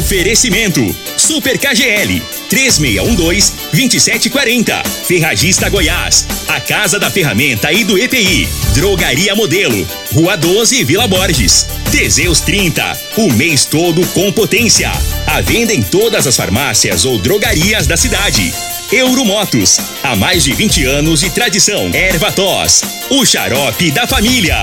Oferecimento 0.00 0.96
Super 1.18 1.58
KGL 1.58 2.22
3612-2740. 2.50 4.82
Ferragista 5.04 5.68
Goiás. 5.68 6.26
A 6.48 6.58
Casa 6.58 6.98
da 6.98 7.10
Ferramenta 7.10 7.70
e 7.70 7.84
do 7.84 7.98
EPI. 7.98 8.48
Drogaria 8.72 9.34
Modelo. 9.34 9.86
Rua 10.14 10.38
12, 10.38 10.82
Vila 10.84 11.06
Borges. 11.06 11.66
Teseus 11.92 12.40
30. 12.40 12.98
O 13.18 13.30
mês 13.34 13.66
todo 13.66 14.06
com 14.08 14.32
potência. 14.32 14.90
A 15.26 15.42
venda 15.42 15.74
em 15.74 15.82
todas 15.82 16.26
as 16.26 16.34
farmácias 16.34 17.04
ou 17.04 17.18
drogarias 17.18 17.86
da 17.86 17.98
cidade. 17.98 18.54
Euromotos. 18.90 19.78
Há 20.02 20.16
mais 20.16 20.42
de 20.42 20.54
20 20.54 20.86
anos 20.86 21.20
de 21.20 21.28
tradição. 21.28 21.90
Erva 21.92 22.32
Tos. 22.32 22.80
O 23.10 23.26
xarope 23.26 23.90
da 23.90 24.06
família. 24.06 24.62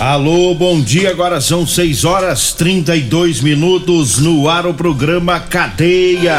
Alô, 0.00 0.54
bom 0.54 0.80
dia. 0.80 1.10
Agora 1.10 1.40
são 1.40 1.66
6 1.66 2.04
horas 2.04 2.52
32 2.52 3.40
minutos 3.40 4.18
no 4.18 4.48
ar 4.48 4.64
o 4.64 4.72
programa 4.72 5.40
Cadeia. 5.40 6.38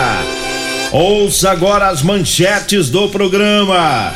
Ouça 0.94 1.52
agora 1.52 1.90
as 1.90 2.02
manchetes 2.02 2.90
do 2.90 3.10
programa. 3.10 4.14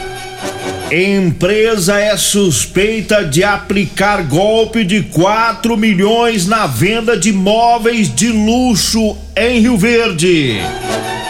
Empresa 0.89 1.99
é 1.99 2.15
suspeita 2.15 3.25
de 3.25 3.43
aplicar 3.43 4.23
golpe 4.23 4.85
de 4.85 5.03
4 5.03 5.75
milhões 5.75 6.47
na 6.47 6.65
venda 6.65 7.17
de 7.17 7.33
móveis 7.33 8.13
de 8.15 8.29
luxo 8.29 9.17
em 9.35 9.59
Rio 9.59 9.77
Verde. 9.77 10.61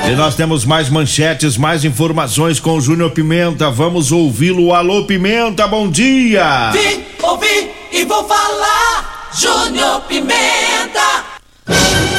E 0.08 0.12
nós 0.16 0.36
temos 0.36 0.66
mais 0.66 0.88
manchetes, 0.88 1.58
mais 1.58 1.84
informações 1.84 2.60
com 2.60 2.78
o 2.78 2.82
Júnior 2.82 3.10
Pimenta. 3.10 3.72
Vamos 3.72 4.12
ouvi-lo. 4.12 4.72
Alô, 4.72 5.04
Pimenta, 5.06 5.68
bom 5.68 5.90
dia! 5.90 6.70
Vim, 6.72 7.04
ouvi 7.24 7.83
e 7.94 8.04
vou 8.06 8.28
falar. 8.28 9.30
Júnior 9.34 10.02
Pimenta. 10.02 10.63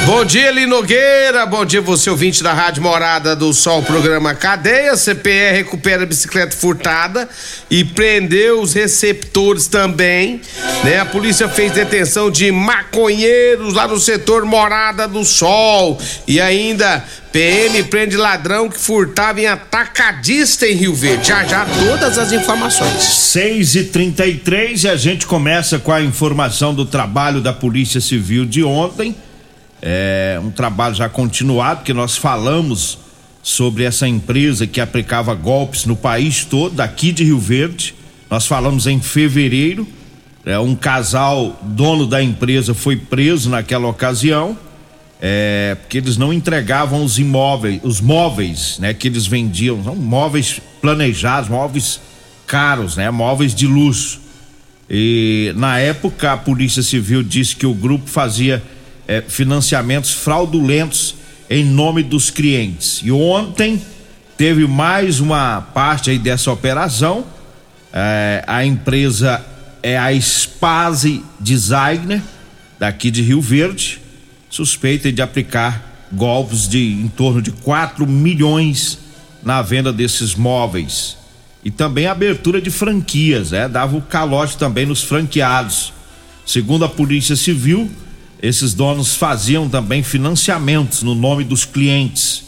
Bom 0.07 0.23
dia, 0.23 0.49
Eli 0.49 0.67
Nogueira. 0.67 1.47
Bom 1.47 1.65
dia, 1.65 1.81
você 1.81 2.11
ouvinte 2.11 2.43
da 2.43 2.53
Rádio 2.53 2.83
Morada 2.83 3.35
do 3.35 3.55
Sol, 3.55 3.83
programa 3.83 4.35
Cadeia. 4.35 4.95
CPR 4.99 5.57
recupera 5.57 6.05
bicicleta 6.05 6.55
furtada 6.55 7.27
e 7.71 7.83
prendeu 7.85 8.61
os 8.61 8.75
receptores 8.75 9.67
também. 9.67 10.43
Né? 10.85 10.99
A 10.99 11.07
polícia 11.07 11.49
fez 11.49 11.73
detenção 11.73 12.31
de 12.31 12.53
maconheiros 12.53 13.73
lá 13.73 13.89
no 13.89 13.99
setor 13.99 14.45
Morada 14.45 15.09
do 15.09 15.25
Sol. 15.25 15.99
E 16.29 16.39
ainda 16.39 17.03
PM 17.33 17.83
prende 17.85 18.19
ladrão 18.19 18.69
que 18.69 18.79
furtava 18.79 19.41
em 19.41 19.47
atacadista 19.47 20.67
em 20.67 20.75
Rio 20.75 20.95
Verde. 20.95 21.29
Já 21.29 21.45
já 21.45 21.65
todas 21.65 22.19
as 22.19 22.31
informações. 22.31 23.03
6 23.03 23.75
e 23.75 23.85
33 23.85 24.85
e 24.85 24.89
a 24.89 24.97
gente 24.97 25.25
começa 25.25 25.79
com 25.79 25.91
a 25.91 26.03
informação 26.03 26.75
do 26.75 26.85
trabalho 26.85 27.41
da 27.41 27.55
Polícia 27.55 28.03
Civil 28.03 28.45
de 28.45 28.63
ontem. 28.63 29.17
É 29.87 30.41
um 30.43 30.51
trabalho 30.51 30.95
já 30.95 31.11
continuado, 31.11 31.83
que 31.83 31.93
nós 31.93 32.17
falamos 32.17 32.97
sobre 33.43 33.85
essa 33.85 34.09
empresa 34.09 34.67
que 34.67 34.81
aplicava 34.81 35.35
golpes 35.35 35.85
no 35.85 35.95
país 35.95 36.43
todo, 36.43 36.77
daqui 36.77 37.13
de 37.13 37.23
Rio 37.23 37.39
Verde. 37.39 37.95
Nós 38.31 38.47
falamos 38.47 38.87
em 38.87 38.99
fevereiro. 38.99 39.87
É, 40.43 40.59
um 40.59 40.75
casal, 40.75 41.61
dono 41.63 42.07
da 42.07 42.23
empresa, 42.23 42.73
foi 42.73 42.97
preso 42.97 43.51
naquela 43.51 43.87
ocasião. 43.87 44.57
É, 45.21 45.77
porque 45.79 45.99
eles 45.99 46.17
não 46.17 46.33
entregavam 46.33 47.05
os 47.05 47.19
imóveis, 47.19 47.81
os 47.83 48.01
móveis, 48.01 48.79
né, 48.79 48.95
que 48.95 49.07
eles 49.07 49.27
vendiam, 49.27 49.85
são 49.85 49.95
móveis 49.95 50.61
planejados, 50.81 51.51
móveis 51.51 52.01
caros, 52.47 52.97
né, 52.97 53.11
móveis 53.11 53.55
de 53.55 53.67
luxo. 53.67 54.19
E 54.89 55.53
na 55.57 55.79
época 55.79 56.33
a 56.33 56.37
Polícia 56.39 56.83
Civil 56.83 57.23
disse 57.23 57.55
que 57.55 57.67
o 57.67 57.75
grupo 57.75 58.09
fazia 58.09 58.63
é, 59.07 59.23
financiamentos 59.23 60.13
fraudulentos 60.13 61.17
em 61.49 61.65
nome 61.65 62.03
dos 62.03 62.31
clientes. 62.31 63.01
E 63.03 63.13
ontem 63.13 63.81
teve 64.37 64.67
mais 64.67 65.21
uma 65.21 65.61
parte 65.61 66.11
aí 66.11 66.19
dessa 66.19 66.51
operação. 66.51 67.25
É, 67.93 68.45
a 68.47 68.65
empresa 68.65 69.45
é 69.83 69.99
a 69.99 70.13
Spase 70.19 71.23
Designer, 71.39 72.23
daqui 72.79 73.11
de 73.11 73.23
Rio 73.23 73.41
Verde, 73.41 74.01
suspeita 74.49 75.13
de 75.13 75.21
aplicar 75.23 76.09
golpes 76.11 76.69
de 76.69 76.93
em 76.93 77.09
torno 77.09 77.43
de 77.43 77.51
4 77.51 78.07
milhões 78.07 78.99
na 79.43 79.61
venda 79.63 79.93
desses 79.93 80.35
móveis. 80.35 81.17
E 81.65 81.71
também 81.71 82.07
a 82.07 82.13
abertura 82.13 82.61
de 82.61 82.71
franquias, 82.71 83.53
é, 83.53 83.69
dava 83.69 83.97
o 83.97 84.03
calote 84.03 84.57
também 84.57 84.87
nos 84.87 85.03
franqueados. 85.03 85.93
Segundo 86.45 86.85
a 86.85 86.89
Polícia 86.89 87.37
Civil, 87.37 87.91
esses 88.45 88.75
donos 88.75 89.15
faziam 89.15 89.71
também 89.71 90.03
financiamentos 90.03 91.03
no 91.03 91.15
nome 91.15 91.45
dos 91.45 91.65
clientes. 91.65 92.45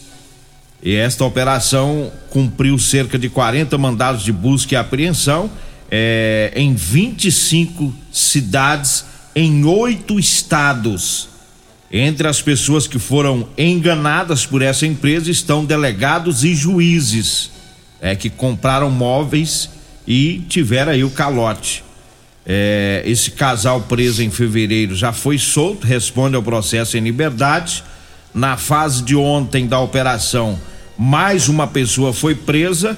E 0.82 0.94
esta 0.94 1.24
operação 1.24 2.12
cumpriu 2.28 2.78
cerca 2.78 3.18
de 3.18 3.30
40 3.30 3.78
mandados 3.78 4.22
de 4.22 4.30
busca 4.30 4.74
e 4.74 4.76
apreensão 4.76 5.50
é, 5.90 6.52
em 6.54 6.74
25 6.74 7.94
cidades 8.12 9.06
em 9.34 9.64
oito 9.64 10.20
estados. 10.20 11.30
Entre 11.90 12.28
as 12.28 12.42
pessoas 12.42 12.86
que 12.86 12.98
foram 12.98 13.48
enganadas 13.56 14.44
por 14.44 14.60
essa 14.60 14.86
empresa 14.86 15.30
estão 15.30 15.64
delegados 15.64 16.44
e 16.44 16.54
juízes 16.54 17.50
é, 18.02 18.14
que 18.14 18.28
compraram 18.28 18.90
móveis 18.90 19.70
e 20.06 20.44
tiveram 20.46 20.92
aí 20.92 21.02
o 21.02 21.10
calote. 21.10 21.85
É, 22.46 23.02
esse 23.04 23.32
casal 23.32 23.80
preso 23.82 24.22
em 24.22 24.30
fevereiro 24.30 24.94
já 24.94 25.12
foi 25.12 25.36
solto, 25.36 25.84
responde 25.84 26.36
ao 26.36 26.42
processo 26.42 26.96
em 26.96 27.00
liberdade. 27.00 27.82
Na 28.32 28.56
fase 28.56 29.02
de 29.02 29.16
ontem 29.16 29.66
da 29.66 29.80
operação, 29.80 30.58
mais 30.96 31.48
uma 31.48 31.66
pessoa 31.66 32.12
foi 32.12 32.34
presa. 32.34 32.96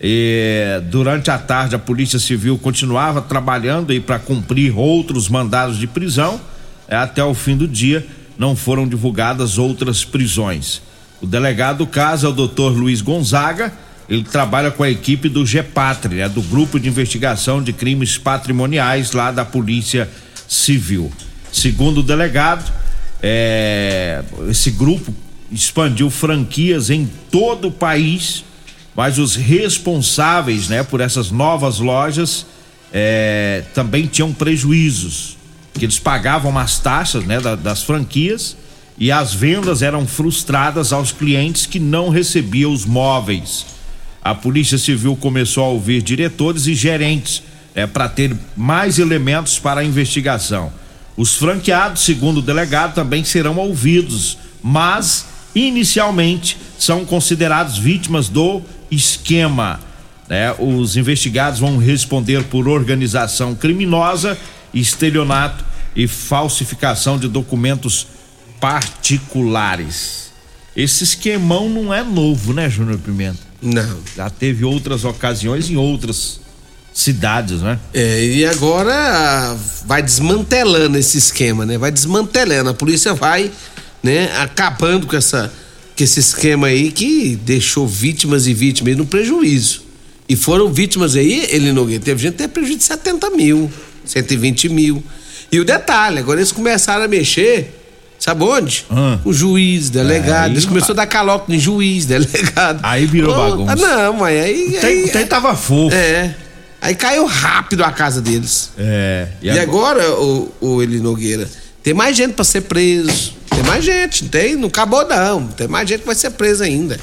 E, 0.00 0.80
durante 0.90 1.30
a 1.30 1.38
tarde, 1.38 1.74
a 1.74 1.78
Polícia 1.78 2.18
Civil 2.18 2.56
continuava 2.58 3.20
trabalhando 3.20 3.90
aí 3.90 4.00
para 4.00 4.18
cumprir 4.18 4.78
outros 4.78 5.28
mandados 5.28 5.78
de 5.78 5.86
prisão. 5.86 6.40
É, 6.88 6.96
até 6.96 7.22
o 7.22 7.34
fim 7.34 7.56
do 7.56 7.68
dia, 7.68 8.06
não 8.38 8.56
foram 8.56 8.86
divulgadas 8.88 9.58
outras 9.58 10.04
prisões. 10.04 10.80
O 11.20 11.26
delegado 11.26 11.78
do 11.78 11.86
caso 11.86 12.26
é 12.26 12.30
o 12.30 12.32
doutor 12.32 12.72
Luiz 12.72 13.00
Gonzaga 13.00 13.72
ele 14.08 14.22
trabalha 14.22 14.70
com 14.70 14.82
a 14.82 14.90
equipe 14.90 15.28
do 15.28 15.44
GEPATRI, 15.44 16.16
né, 16.16 16.28
do 16.28 16.40
Grupo 16.42 16.78
de 16.78 16.88
Investigação 16.88 17.62
de 17.62 17.72
Crimes 17.72 18.16
Patrimoniais 18.16 19.12
lá 19.12 19.32
da 19.32 19.44
Polícia 19.44 20.08
Civil. 20.48 21.12
Segundo 21.52 21.98
o 21.98 22.02
delegado, 22.02 22.70
é, 23.22 24.22
esse 24.48 24.70
grupo 24.70 25.12
expandiu 25.50 26.08
franquias 26.10 26.88
em 26.90 27.10
todo 27.30 27.68
o 27.68 27.72
país, 27.72 28.44
mas 28.94 29.18
os 29.18 29.34
responsáveis 29.34 30.68
né, 30.68 30.82
por 30.84 31.00
essas 31.00 31.30
novas 31.30 31.80
lojas 31.80 32.46
é, 32.92 33.64
também 33.74 34.06
tinham 34.06 34.32
prejuízos, 34.32 35.36
que 35.74 35.84
eles 35.84 35.98
pagavam 35.98 36.50
umas 36.50 36.78
taxas 36.78 37.24
né, 37.24 37.40
da, 37.40 37.56
das 37.56 37.82
franquias 37.82 38.56
e 38.98 39.10
as 39.10 39.34
vendas 39.34 39.82
eram 39.82 40.06
frustradas 40.06 40.92
aos 40.92 41.10
clientes 41.12 41.66
que 41.66 41.78
não 41.80 42.08
recebiam 42.08 42.72
os 42.72 42.86
móveis 42.86 43.75
a 44.26 44.34
Polícia 44.34 44.76
Civil 44.76 45.14
começou 45.14 45.62
a 45.62 45.68
ouvir 45.68 46.02
diretores 46.02 46.66
e 46.66 46.74
gerentes 46.74 47.44
é, 47.76 47.86
para 47.86 48.08
ter 48.08 48.36
mais 48.56 48.98
elementos 48.98 49.56
para 49.56 49.82
a 49.82 49.84
investigação. 49.84 50.72
Os 51.16 51.36
franqueados, 51.36 52.02
segundo 52.02 52.38
o 52.38 52.42
delegado, 52.42 52.92
também 52.92 53.22
serão 53.22 53.56
ouvidos, 53.56 54.36
mas 54.60 55.26
inicialmente 55.54 56.58
são 56.76 57.04
considerados 57.04 57.78
vítimas 57.78 58.28
do 58.28 58.62
esquema. 58.90 59.78
Né? 60.28 60.52
Os 60.58 60.96
investigados 60.96 61.60
vão 61.60 61.78
responder 61.78 62.42
por 62.46 62.66
organização 62.66 63.54
criminosa, 63.54 64.36
estelionato 64.74 65.64
e 65.94 66.08
falsificação 66.08 67.16
de 67.16 67.28
documentos 67.28 68.08
particulares. 68.58 70.32
Esse 70.74 71.04
esquemão 71.04 71.68
não 71.70 71.94
é 71.94 72.02
novo, 72.02 72.52
né, 72.52 72.68
Júnior 72.68 72.98
Pimenta? 72.98 73.45
Não. 73.66 73.98
Já 74.16 74.30
teve 74.30 74.64
outras 74.64 75.04
ocasiões 75.04 75.68
em 75.68 75.76
outras 75.76 76.38
cidades, 76.94 77.60
né? 77.60 77.78
É, 77.92 78.24
e 78.24 78.46
agora 78.46 79.56
vai 79.84 80.00
desmantelando 80.02 80.96
esse 80.96 81.18
esquema, 81.18 81.66
né? 81.66 81.76
Vai 81.76 81.90
desmantelando. 81.90 82.70
A 82.70 82.74
polícia 82.74 83.12
vai, 83.12 83.50
né, 84.02 84.30
acabando 84.38 85.06
com 85.06 85.16
essa 85.16 85.52
com 85.96 86.04
esse 86.04 86.20
esquema 86.20 86.66
aí 86.68 86.92
que 86.92 87.36
deixou 87.36 87.88
vítimas 87.88 88.46
e 88.46 88.54
vítimas 88.54 88.96
no 88.96 89.06
prejuízo. 89.06 89.82
E 90.28 90.36
foram 90.36 90.72
vítimas 90.72 91.16
aí, 91.16 91.46
ele 91.50 91.72
não 91.72 91.86
teve 91.86 92.22
gente 92.22 92.32
que 92.32 92.38
teve 92.38 92.52
prejuízo 92.52 92.78
de 92.78 92.84
70 92.84 93.30
mil, 93.30 93.72
120 94.04 94.68
mil. 94.68 95.02
E 95.50 95.58
o 95.58 95.64
detalhe, 95.64 96.18
agora 96.18 96.38
eles 96.38 96.52
começaram 96.52 97.04
a 97.04 97.08
mexer 97.08 97.85
Sabe 98.18 98.42
onde? 98.44 98.84
Ah. 98.90 99.18
O 99.24 99.32
juiz, 99.32 99.88
delegado. 99.90 100.46
Aí, 100.46 100.52
Eles 100.52 100.64
começaram 100.64 100.94
a 100.94 100.96
dar 100.96 101.06
calote 101.06 101.52
em 101.54 101.58
juiz, 101.58 102.06
delegado. 102.06 102.80
Aí 102.82 103.06
virou 103.06 103.32
Oh, 103.34 103.50
bagunça. 103.50 103.76
Não, 103.76 104.14
mas 104.14 104.42
aí. 104.44 104.78
Aí 104.82 105.04
o 105.04 105.12
trem 105.12 105.26
tava 105.26 105.54
fofo. 105.54 105.94
é. 105.94 106.34
Aí 106.80 106.94
caiu 106.94 107.24
rápido 107.26 107.82
a 107.82 107.90
casa 107.90 108.20
deles. 108.20 108.70
É. 108.78 109.28
E, 109.42 109.50
agora, 109.50 110.12
o, 110.20 110.52
o 110.60 110.82
Eli 110.82 111.00
Nogueira, 111.00 111.48
tem 111.82 111.92
mais 111.94 112.16
gente 112.16 112.34
pra 112.34 112.44
ser 112.44 112.60
preso. 112.62 113.34
Tem 113.50 113.62
mais 113.64 113.84
gente, 113.84 114.24
não 114.24 114.30
tem? 114.30 114.56
Não 114.56 114.68
acabou, 114.68 115.04
não. 115.08 115.46
Tem 115.48 115.66
mais 115.66 115.88
gente 115.88 116.00
que 116.00 116.06
vai 116.06 116.14
ser 116.14 116.30
presa 116.30 116.64
ainda. 116.64 116.98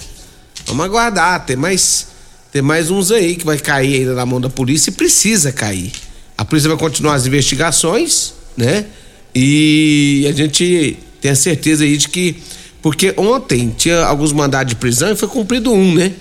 Vamos 0.68 0.86
aguardar. 0.86 1.46
Tem 1.46 1.56
mais, 1.58 2.08
tem 2.52 2.62
mais 2.62 2.92
uns 2.92 3.12
aí 3.12 3.36
que 3.36 3.46
vai 3.46 3.58
cair 3.58 4.02
ainda 4.02 4.14
na 4.14 4.26
mão 4.26 4.40
da 4.40 4.50
polícia 4.50 4.90
e 4.90 4.94
precisa 4.94 5.52
cair. 5.52 5.92
A 6.38 6.46
polícia 6.46 6.70
vai 6.70 6.78
continuar 6.78 7.16
as 7.16 7.26
investigações, 7.26 8.34
né? 8.56 8.86
E 9.36 10.26
a 10.30 10.32
gente 10.32 10.98
tem 11.22 11.32
a 11.32 11.36
certeza 11.36 11.84
aí 11.84 11.98
de 11.98 12.08
que. 12.10 12.36
Porque 12.82 13.14
ontem 13.18 13.74
tinha 13.78 14.04
alguns 14.06 14.34
mandados 14.34 14.70
de 14.70 14.76
prisão 14.76 15.12
e 15.12 15.16
foi 15.16 15.28
cumprido 15.28 15.72
um, 15.72 15.94
né? 15.96 16.12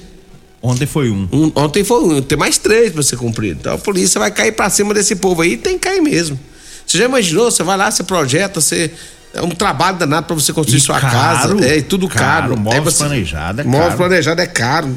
Ontem 0.62 0.86
foi 0.86 1.10
um. 1.10 1.28
Um- 1.32 1.52
ontem 1.56 1.82
foi 1.82 2.02
um, 2.04 2.22
tem 2.22 2.38
mais 2.38 2.56
três 2.56 2.92
pra 2.92 3.02
ser 3.02 3.16
cumprido. 3.16 3.58
Então 3.60 3.74
a 3.74 3.78
polícia 3.78 4.18
vai 4.20 4.30
cair 4.30 4.52
pra 4.52 4.70
cima 4.70 4.94
desse 4.94 5.16
povo 5.16 5.42
aí, 5.42 5.56
tem 5.56 5.74
que 5.78 5.88
cair 5.88 6.00
mesmo. 6.00 6.38
Você 6.86 6.98
já 6.98 7.04
imaginou? 7.06 7.50
Você 7.50 7.62
vai 7.62 7.76
lá, 7.76 7.90
você 7.90 8.02
projeta, 8.04 8.60
você. 8.60 8.90
É 9.34 9.40
um 9.42 9.48
trabalho 9.50 9.96
danado 9.96 10.26
pra 10.26 10.36
você 10.36 10.52
construir 10.52 10.76
E 10.76 10.80
sua 10.80 11.00
caro, 11.00 11.56
casa. 11.58 11.66
É, 11.66 11.78
e 11.78 11.82
tudo 11.82 12.06
caro. 12.06 12.48
caro, 12.50 12.56
móveis 12.56 12.78
Aí 12.78 12.84
você- 12.84 12.98
planejado 13.04 13.60
é 13.62 13.64
caro. 13.64 13.96
planejado 13.96 14.40
é 14.42 14.46
caro. 14.46 14.94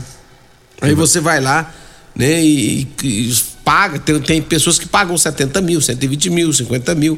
Aí 0.81 0.93
você 0.93 1.19
vai 1.21 1.39
lá, 1.39 1.73
né, 2.13 2.43
e, 2.43 2.85
e 3.01 3.33
paga. 3.63 3.97
Tem, 3.97 4.19
tem 4.19 4.41
pessoas 4.41 4.77
que 4.77 4.85
pagam 4.87 5.17
70 5.17 5.61
mil, 5.61 5.79
120 5.81 6.29
mil, 6.29 6.51
50 6.53 6.93
mil. 6.93 7.17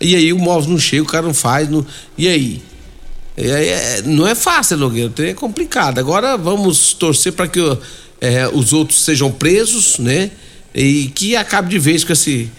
E 0.00 0.14
aí 0.14 0.32
o 0.32 0.38
móvel 0.38 0.70
não 0.70 0.78
chega, 0.78 1.02
o 1.02 1.06
cara 1.06 1.26
não 1.26 1.34
faz. 1.34 1.68
Não, 1.68 1.84
e 2.16 2.28
aí? 2.28 2.62
É, 3.36 3.98
é, 3.98 4.02
não 4.02 4.26
é 4.26 4.34
fácil, 4.34 4.78
Nogueira, 4.78 5.12
é 5.18 5.34
complicado. 5.34 5.98
Agora 5.98 6.36
vamos 6.36 6.94
torcer 6.94 7.32
para 7.32 7.46
que 7.46 7.60
é, 8.20 8.48
os 8.48 8.72
outros 8.72 9.04
sejam 9.04 9.30
presos, 9.30 9.98
né? 9.98 10.30
E 10.74 11.08
que 11.14 11.36
acabe 11.36 11.68
de 11.68 11.78
vez 11.78 12.02
com 12.04 12.12
esse, 12.12 12.50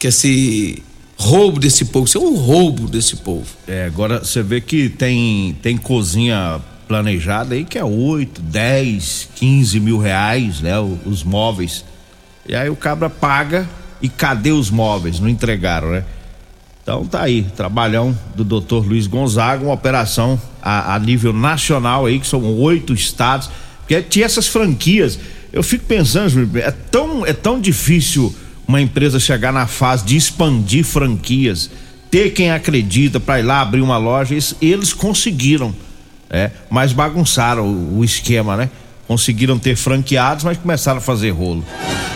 com 0.00 0.08
esse 0.08 0.82
roubo 1.16 1.60
desse 1.60 1.84
povo. 1.84 2.06
Isso 2.06 2.18
é 2.18 2.20
um 2.20 2.34
roubo 2.34 2.88
desse 2.88 3.16
povo. 3.16 3.46
É, 3.66 3.86
agora 3.86 4.18
você 4.18 4.42
vê 4.42 4.60
que 4.60 4.88
tem, 4.88 5.56
tem 5.62 5.76
cozinha 5.76 6.60
planejada 6.86 7.54
aí 7.54 7.64
que 7.64 7.78
é 7.78 7.84
8, 7.84 8.42
10, 8.42 9.28
15 9.36 9.80
mil 9.80 9.98
reais, 9.98 10.60
né? 10.60 10.74
Os 11.04 11.22
móveis. 11.22 11.84
E 12.46 12.54
aí 12.54 12.68
o 12.68 12.76
cabra 12.76 13.08
paga 13.08 13.68
e 14.02 14.08
cadê 14.08 14.50
os 14.50 14.70
móveis? 14.70 15.18
Não 15.18 15.28
entregaram, 15.28 15.90
né? 15.90 16.04
Então 16.84 17.06
tá 17.06 17.22
aí, 17.22 17.46
trabalhão 17.56 18.14
do 18.36 18.44
doutor 18.44 18.86
Luiz 18.86 19.06
Gonzaga, 19.06 19.64
uma 19.64 19.72
operação 19.72 20.38
a, 20.62 20.94
a 20.94 20.98
nível 20.98 21.32
nacional 21.32 22.04
aí, 22.04 22.20
que 22.20 22.26
são 22.26 22.44
oito 22.60 22.92
estados, 22.92 23.48
porque 23.80 24.02
tinha 24.02 24.26
essas 24.26 24.46
franquias. 24.46 25.18
Eu 25.50 25.62
fico 25.62 25.86
pensando, 25.86 26.58
é 26.58 26.70
tão, 26.70 27.24
é 27.24 27.32
tão 27.32 27.58
difícil 27.58 28.36
uma 28.68 28.82
empresa 28.82 29.18
chegar 29.18 29.50
na 29.50 29.66
fase 29.66 30.04
de 30.04 30.14
expandir 30.14 30.84
franquias, 30.84 31.70
ter 32.10 32.30
quem 32.34 32.50
acredita 32.50 33.18
para 33.18 33.40
ir 33.40 33.44
lá 33.44 33.62
abrir 33.62 33.80
uma 33.80 33.96
loja, 33.96 34.34
eles, 34.34 34.54
eles 34.60 34.92
conseguiram, 34.92 35.74
né? 36.28 36.50
Mas 36.68 36.92
bagunçaram 36.92 37.66
o, 37.66 38.00
o 38.00 38.04
esquema, 38.04 38.58
né? 38.58 38.68
Conseguiram 39.06 39.58
ter 39.58 39.76
franqueados, 39.76 40.44
mas 40.44 40.58
começaram 40.58 40.98
a 40.98 41.00
fazer 41.00 41.30
rolo. 41.30 41.64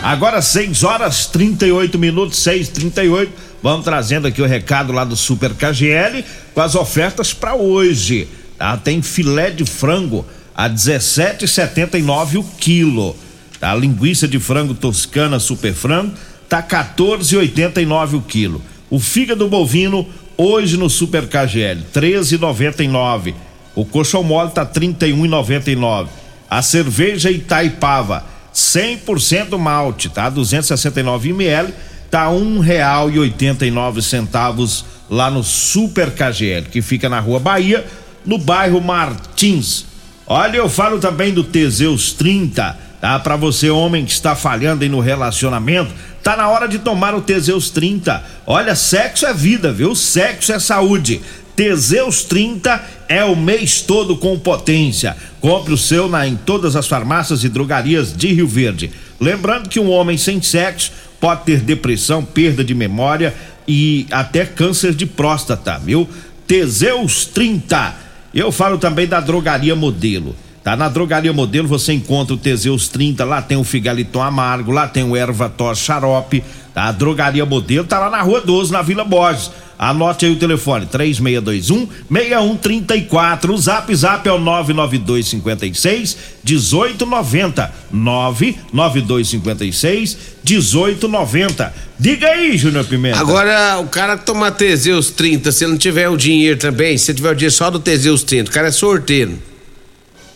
Agora 0.01 0.41
6 0.41 0.83
horas 0.83 1.27
38 1.27 1.99
minutos, 1.99 2.39
6 2.39 2.69
38 2.69 3.49
Vamos 3.61 3.83
trazendo 3.83 4.25
aqui 4.25 4.41
o 4.41 4.45
recado 4.45 4.93
lá 4.93 5.03
do 5.03 5.17
Super 5.17 5.53
KGL 5.53 6.23
com 6.53 6.61
as 6.61 6.75
ofertas 6.75 7.33
para 7.33 7.55
hoje. 7.55 8.27
Tá? 8.57 8.77
Tem 8.77 9.01
filé 9.01 9.49
de 9.49 9.65
frango 9.65 10.25
a 10.55 10.69
17,79 10.69 12.39
o 12.39 12.43
quilo. 12.43 13.15
Tá? 13.59 13.75
Linguiça 13.75 14.27
de 14.27 14.39
frango 14.39 14.73
toscana 14.73 15.39
super 15.39 15.73
frango 15.73 16.13
tá 16.47 16.63
14,89 16.63 18.13
o 18.17 18.21
quilo. 18.21 18.61
O 18.89 18.97
fígado 18.97 19.47
bovino 19.47 20.07
hoje 20.37 20.77
no 20.77 20.89
Super 20.89 21.27
KGL 21.27 21.81
13,99. 21.93 23.35
O 23.75 23.85
coxão 23.85 24.23
mole 24.23 24.51
tá 24.51 24.65
31,99. 24.65 26.07
A 26.49 26.61
cerveja 26.61 27.29
Itaipava 27.29 28.25
100% 28.53 29.57
malte, 29.57 30.09
tá? 30.09 30.29
269 30.29 31.29
ml, 31.29 31.73
tá 32.09 32.29
um 32.29 32.59
real 32.59 33.09
e 33.09 33.19
oitenta 33.19 33.65
e 33.65 33.71
nove 33.71 34.01
centavos 34.01 34.83
lá 35.09 35.29
no 35.29 35.43
Super 35.43 36.11
KGL, 36.11 36.67
que 36.69 36.81
fica 36.81 37.07
na 37.07 37.19
Rua 37.19 37.39
Bahia, 37.39 37.85
no 38.25 38.37
bairro 38.37 38.81
Martins. 38.81 39.85
Olha, 40.25 40.57
eu 40.57 40.69
falo 40.69 40.99
também 40.99 41.33
do 41.33 41.43
Teseus 41.43 42.13
30, 42.13 42.77
tá? 43.01 43.19
Para 43.19 43.35
você 43.35 43.69
homem 43.69 44.05
que 44.05 44.11
está 44.11 44.35
falhando 44.35 44.83
aí 44.83 44.89
no 44.89 44.99
relacionamento, 44.99 45.91
tá 46.21 46.35
na 46.35 46.47
hora 46.49 46.67
de 46.67 46.79
tomar 46.79 47.15
o 47.15 47.21
Teseus 47.21 47.69
30. 47.71 48.23
Olha, 48.45 48.75
sexo 48.75 49.25
é 49.25 49.33
vida, 49.33 49.71
viu? 49.71 49.95
Sexo 49.95 50.51
é 50.51 50.59
saúde. 50.59 51.21
Teseus 51.59 52.23
30 52.23 52.81
é 53.09 53.21
o 53.25 53.35
mês 53.35 53.81
todo 53.81 54.15
com 54.15 54.39
potência. 54.39 55.17
Compre 55.41 55.73
o 55.73 55.77
seu 55.77 56.07
na, 56.07 56.25
em 56.25 56.37
todas 56.37 56.73
as 56.73 56.87
farmácias 56.87 57.43
e 57.43 57.49
drogarias 57.49 58.15
de 58.15 58.31
Rio 58.31 58.47
Verde. 58.47 58.89
Lembrando 59.19 59.67
que 59.67 59.77
um 59.77 59.91
homem 59.91 60.17
sem 60.17 60.41
sexo 60.41 60.89
pode 61.19 61.43
ter 61.43 61.59
depressão, 61.59 62.23
perda 62.23 62.63
de 62.63 62.73
memória 62.73 63.35
e 63.67 64.07
até 64.09 64.45
câncer 64.45 64.93
de 64.93 65.05
próstata, 65.05 65.77
viu? 65.77 66.07
Teseus 66.47 67.25
30. 67.25 67.93
Eu 68.33 68.53
falo 68.53 68.77
também 68.77 69.05
da 69.05 69.19
drogaria 69.19 69.75
modelo. 69.75 70.37
Tá 70.63 70.77
na 70.77 70.87
drogaria 70.87 71.33
modelo 71.33 71.67
você 71.67 71.91
encontra 71.91 72.35
o 72.35 72.37
Teseus 72.37 72.87
30, 72.87 73.25
lá 73.25 73.41
tem 73.41 73.57
o 73.57 73.65
Figaliton 73.65 74.21
Amargo, 74.21 74.71
lá 74.71 74.87
tem 74.87 75.03
o 75.03 75.15
Ervator 75.15 75.75
Xarope, 75.75 76.41
tá? 76.73 76.85
A 76.85 76.91
drogaria 76.93 77.45
modelo 77.45 77.85
tá 77.85 77.99
lá 77.99 78.09
na 78.09 78.21
Rua 78.21 78.39
12, 78.39 78.71
na 78.71 78.81
Vila 78.81 79.03
Borges. 79.03 79.51
Anote 79.81 80.25
aí 80.25 80.33
o 80.33 80.35
telefone, 80.35 80.85
3621 80.87 81.87
6134. 82.11 83.53
O 83.53 83.57
zap 83.57 83.95
zap 83.95 84.27
é 84.27 84.31
o 84.33 84.37
99256 84.37 86.17
1890. 86.43 87.73
99256 87.89 90.17
1890. 90.43 91.73
Diga 91.97 92.27
aí, 92.27 92.57
Júnior 92.57 92.83
Pimenta. 92.83 93.21
Agora, 93.21 93.79
o 93.79 93.87
cara 93.87 94.17
toma 94.17 94.51
Teseus 94.51 95.11
30, 95.11 95.49
se 95.53 95.63
ele 95.63 95.71
não 95.71 95.77
tiver 95.77 96.09
o 96.09 96.17
dinheiro 96.17 96.59
também, 96.59 96.97
se 96.97 97.13
tiver 97.13 97.31
o 97.31 97.35
dinheiro 97.35 97.55
só 97.55 97.71
do 97.71 97.79
Teseus 97.79 98.21
30, 98.23 98.51
o 98.51 98.53
cara 98.53 98.67
é 98.67 98.71
sorteiro. 98.71 99.39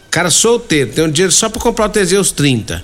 O 0.07 0.09
cara 0.09 0.29
é 0.29 0.31
solteiro, 0.31 0.93
tem 0.93 1.03
um 1.03 1.12
dinheiro 1.12 1.33
só 1.33 1.50
pra 1.50 1.59
comprar 1.59 1.88
o 1.88 1.89
Teseus 1.89 2.31
30. 2.31 2.81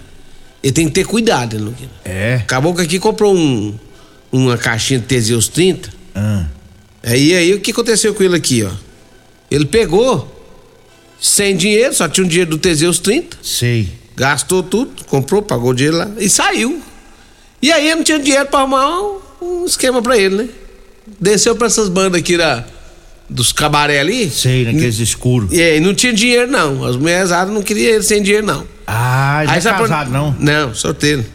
Ele 0.62 0.74
tem 0.74 0.88
que 0.88 0.92
ter 0.92 1.06
cuidado, 1.06 1.58
né, 1.58 1.63
Luquinha? 1.63 1.89
É. 2.04 2.39
Acabou 2.42 2.75
que 2.75 2.82
aqui 2.82 3.00
comprou 3.00 3.34
um, 3.34 3.74
uma 4.30 4.58
caixinha 4.58 5.00
de 5.00 5.06
Teseus 5.06 5.48
30. 5.48 5.99
Ah, 6.16 6.46
Aí, 7.04 7.34
aí, 7.34 7.54
o 7.54 7.60
que 7.62 7.72
aconteceu 7.72 8.13
com 8.13 8.22
ele 8.24 8.36
aqui, 8.36 8.63
ó? 8.63 8.70
Ele 9.50 9.66
pegou, 9.66 10.28
sem 11.20 11.56
dinheiro, 11.56 11.94
só 11.94 12.08
tinha 12.10 12.25
um 12.25 12.28
dinheiro 12.28 12.51
do 12.51 12.58
Teseus 12.58 13.00
30, 13.00 13.38
sei. 13.42 13.89
gastou 14.16 14.62
tudo, 14.62 14.92
comprou, 15.06 15.42
pagou 15.42 15.72
o 15.72 15.74
dinheiro 15.74 15.98
lá 15.98 16.10
e 16.18 16.30
saiu. 16.30 16.82
E 17.62 17.72
aí 17.72 17.94
não 17.96 18.04
tinha 18.04 18.20
dinheiro 18.20 18.46
pra 18.48 18.60
arrumar 18.60 19.01
um, 19.01 19.18
um 19.42 19.66
esquema 19.66 20.01
pra 20.01 20.18
ele, 20.18 20.36
né? 20.36 20.50
Desceu 21.20 21.56
pra 21.56 21.68
essas 21.68 21.89
bandas 21.89 22.20
aqui 22.20 22.38
da, 22.38 22.66
dos 23.30 23.51
cabaré 23.51 24.00
ali. 24.00 24.30
Sei, 24.30 24.66
naqueles 24.66 25.00
escuros. 25.00 25.51
E 25.51 25.62
aí 25.62 25.80
não 25.80 25.94
tinha 25.94 26.13
dinheiro, 26.13 26.51
não. 26.51 26.86
As 26.86 26.96
mulheres 26.96 27.30
não 27.32 27.62
queriam 27.62 27.96
ele 27.96 28.04
sem 28.04 28.22
dinheiro, 28.22 28.46
não. 28.46 28.66
Ah, 28.86 29.39
ele 29.44 29.51
não 29.51 29.58
é 29.58 29.62
sabe 29.62 29.78
pra- 29.78 29.88
casado, 29.88 30.12
não. 30.12 30.36
Não, 30.39 30.74
solteiro. 30.75 31.25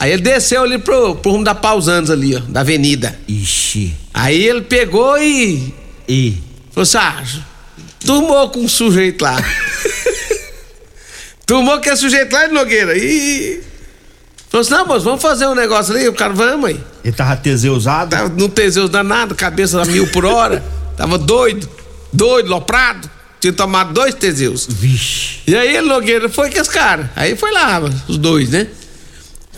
Aí 0.00 0.12
ele 0.12 0.22
desceu 0.22 0.62
ali 0.62 0.78
pro, 0.78 1.16
pro 1.16 1.32
rumo 1.32 1.44
da 1.44 1.54
Pausanos 1.54 2.10
ali, 2.10 2.36
ó, 2.36 2.40
da 2.48 2.60
avenida. 2.60 3.18
Ixi. 3.26 3.94
Aí 4.14 4.46
ele 4.46 4.62
pegou 4.62 5.18
e 5.18 5.74
E. 6.08 6.36
Falou 6.70 6.82
assim, 6.82 6.98
ah, 6.98 7.22
tomou 8.06 8.48
com 8.50 8.60
um 8.60 8.68
sujeito 8.68 9.22
lá. 9.22 9.36
tomou 11.44 11.80
com 11.80 11.90
esse 11.90 12.02
sujeito 12.02 12.32
lá 12.32 12.46
de 12.46 12.52
Nogueira. 12.52 12.96
E. 12.96 13.60
Falou 14.48 14.62
assim, 14.62 14.70
não, 14.70 14.86
moço, 14.86 15.04
vamos 15.04 15.20
fazer 15.20 15.46
um 15.46 15.54
negócio 15.54 15.94
ali. 15.94 16.08
O 16.08 16.14
cara, 16.14 16.32
vamos 16.32 16.70
aí. 16.70 16.80
Ele 17.02 17.12
tava 17.12 17.36
teseusado? 17.36 18.10
Tava, 18.10 18.28
não 18.28 18.48
Teseus 18.48 18.88
danado, 18.88 19.34
cabeça 19.34 19.82
a 19.82 19.84
mil 19.84 20.06
por 20.08 20.24
hora. 20.24 20.64
Tava 20.96 21.18
doido, 21.18 21.68
doido, 22.12 22.48
loprado. 22.48 23.10
Tinha 23.40 23.52
tomado 23.52 23.92
dois 23.92 24.14
Teseus. 24.14 24.66
Vixe. 24.68 25.40
E 25.46 25.56
aí 25.56 25.76
ele, 25.76 25.88
Nogueira, 25.88 26.28
foi 26.28 26.50
com 26.50 26.58
esse 26.58 26.70
cara. 26.70 27.10
Aí 27.14 27.36
foi 27.36 27.52
lá, 27.52 27.80
os 28.08 28.16
dois, 28.16 28.50
né? 28.50 28.68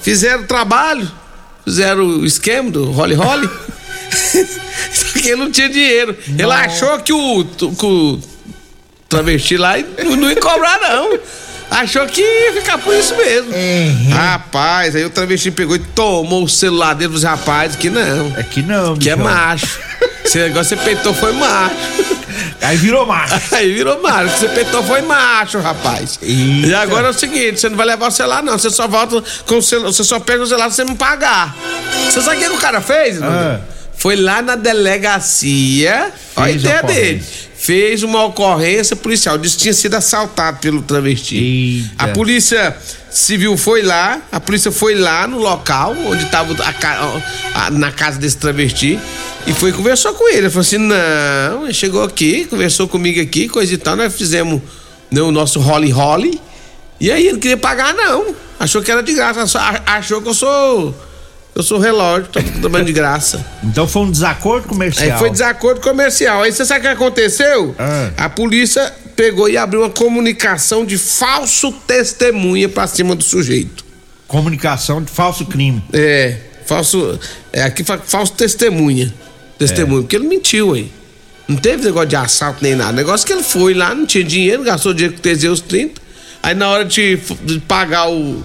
Fizeram 0.03 0.43
o 0.43 0.47
trabalho, 0.47 1.11
fizeram 1.65 2.05
o 2.05 2.25
esquema 2.27 2.71
do 2.71 2.91
Holly 2.91 3.15
Holly. 3.15 3.49
Só 4.93 5.19
que 5.19 5.29
ele 5.29 5.37
não 5.37 5.51
tinha 5.51 5.69
dinheiro. 5.69 6.17
Ele 6.27 6.43
Não. 6.43 6.51
achou 6.51 6.99
que 7.01 7.13
o, 7.13 7.45
que 7.45 7.87
o 7.87 8.19
travesti 9.09 9.57
lá 9.57 9.75
não, 10.19 10.31
ia 10.31 10.37
cobrar, 10.37 10.79
não. 10.81 11.19
Achou 11.71 12.05
que 12.07 12.21
ia 12.21 12.53
ficar 12.55 12.79
por 12.79 12.93
isso 12.95 13.15
mesmo. 13.17 13.53
Rapaz, 14.11 14.97
aí 14.97 15.05
o 15.05 15.11
travesti 15.11 15.51
pegou 15.53 15.77
e 15.77 15.79
tomou 15.79 16.43
o 16.45 16.49
celular 16.49 16.95
dele 16.95 17.13
dos 17.13 17.23
rapazes, 17.23 17.77
que 17.77 17.89
não. 17.89 18.35
É 18.37 18.43
que 18.43 18.63
não, 18.63 18.97
Que 18.97 19.11
é 19.11 19.17
macho. 19.17 19.79
Esse 20.25 20.39
negócio 20.39 20.77
que 20.77 20.83
você 20.83 20.91
peitou 20.91 21.15
foi 21.15 21.33
macho. 21.33 21.75
Aí 22.61 22.77
virou 22.77 23.07
macho. 23.07 23.41
Aí 23.55 23.73
virou 23.73 24.01
macho. 24.03 24.39
Você 24.39 24.49
peitou 24.49 24.83
foi 24.83 25.03
macho, 25.03 25.59
rapaz. 25.59 26.19
Eita. 26.23 26.67
E 26.67 26.75
agora 26.75 27.09
é 27.09 27.11
o 27.11 27.15
seguinte: 27.15 27.61
você 27.61 27.69
não 27.69 27.77
vai 27.77 27.87
levar 27.87 28.09
o 28.09 28.11
celular, 28.11 28.43
não. 28.43 28.59
Você 28.59 28.71
só 28.71 28.87
volta 28.87 29.23
com 29.47 29.59
o 29.59 29.63
celular. 29.63 29.93
Você 29.93 30.05
só 30.05 30.21
pega 30.21 30.43
o 30.43 30.47
celular 30.47 30.71
se 30.71 30.77
você 30.77 30.85
me 30.85 30.95
pagar. 30.95 31.57
Você 32.05 32.21
sabe 32.21 32.37
o 32.37 32.41
que 32.41 32.57
o 32.57 32.59
cara 32.59 32.81
fez? 32.81 33.21
Ah. 33.23 33.61
Foi 33.97 34.17
lá 34.17 34.41
na 34.41 34.57
delegacia. 34.57 36.13
Olha 36.37 36.45
a 36.45 36.49
Fez 36.49 36.63
ideia 36.63 36.83
dele. 36.83 37.25
Fez 37.57 38.03
uma 38.03 38.25
ocorrência 38.25 38.97
policial. 38.97 39.37
Disse 39.37 39.57
que 39.57 39.63
tinha 39.63 39.75
sido 39.75 39.95
assaltado 39.95 40.59
pelo 40.59 40.81
travesti. 40.81 41.37
Eita. 41.37 42.05
A 42.05 42.09
polícia 42.09 42.75
civil 43.11 43.57
foi 43.57 43.83
lá, 43.83 44.23
a 44.31 44.41
polícia 44.41 44.71
foi 44.71 44.95
lá 44.95 45.27
no 45.27 45.39
local 45.39 45.95
onde 46.07 46.25
estava 46.25 46.55
na 47.73 47.93
casa 47.93 48.19
desse 48.19 48.37
travesti 48.37 48.99
e 49.47 49.53
foi 49.53 49.71
e 49.71 49.73
conversou 49.73 50.13
com 50.15 50.29
ele. 50.29 50.39
Ele 50.39 50.51
falou 50.51 50.61
assim: 50.63 50.79
não, 50.79 51.65
ele 51.65 51.75
chegou 51.75 52.03
aqui, 52.03 52.45
conversou 52.45 52.87
comigo 52.89 53.21
aqui, 53.21 53.49
coisa 53.49 53.73
e 53.75 53.79
tal. 53.79 53.97
Nós 53.97 54.15
fizemos 54.15 54.61
né, 55.11 55.21
o 55.21 55.31
nosso 55.33 55.61
Holly 55.61 55.91
Holly. 55.91 56.41
E 57.01 57.11
aí 57.11 57.23
ele 57.25 57.33
não 57.33 57.41
queria 57.41 57.57
pagar, 57.57 57.95
não. 57.95 58.35
Achou 58.59 58.83
que 58.83 58.91
era 58.91 59.03
de 59.03 59.15
graça, 59.15 59.59
achou 59.87 60.21
que 60.21 60.29
eu 60.29 60.35
sou. 60.35 60.95
Eu 61.53 61.65
sou 61.65 61.79
relógio, 61.81 62.29
tô 62.29 62.41
trabalhando 62.61 62.87
de 62.87 62.93
graça. 62.93 63.45
Então 63.65 63.87
foi 63.87 64.03
um 64.03 64.11
desacordo 64.11 64.69
comercial. 64.69 65.11
Aí 65.13 65.19
foi 65.19 65.31
desacordo 65.31 65.81
comercial. 65.81 66.43
Aí 66.43 66.53
você 66.53 66.65
sabe 66.65 66.81
o 66.81 66.83
que 66.83 66.89
aconteceu? 66.89 67.75
Ah. 67.79 68.11
A 68.17 68.29
polícia 68.29 68.93
pegou 69.17 69.49
e 69.49 69.57
abriu 69.57 69.81
uma 69.83 69.91
comunicação 69.91 70.85
de 70.85 70.97
falso 70.97 71.73
testemunha 71.87 72.69
pra 72.69 72.87
cima 72.87 73.15
do 73.17 73.25
sujeito. 73.25 73.85
Comunicação 74.29 75.03
de 75.03 75.11
falso 75.11 75.45
crime. 75.47 75.83
É, 75.93 76.37
falso. 76.67 77.19
É, 77.53 77.63
aqui 77.65 77.83
fa- 77.83 77.99
falso 77.99 78.33
testemunha. 78.33 79.13
Testemunha, 79.67 80.03
porque 80.03 80.17
ele 80.17 80.27
mentiu 80.27 80.75
aí. 80.75 80.91
Não 81.49 81.57
teve 81.57 81.85
negócio 81.85 82.09
de 82.09 82.17
assalto 82.17 82.59
nem 82.63 82.75
nada. 82.75 82.93
Negócio 82.93 83.27
que 83.27 83.33
ele 83.33 83.43
foi 83.43 83.75
lá, 83.75 83.95
não 83.95 84.07
tinha 84.07 84.23
dinheiro, 84.25 84.63
gastou 84.63 84.95
dinheiro 84.95 85.15
com 85.17 85.21
Teseus 85.21 85.61
30. 85.61 86.01
Aí 86.43 86.55
na 86.55 86.69
hora 86.69 86.85
de, 86.85 87.17
de 87.45 87.59
pagar 87.61 88.09
o, 88.09 88.43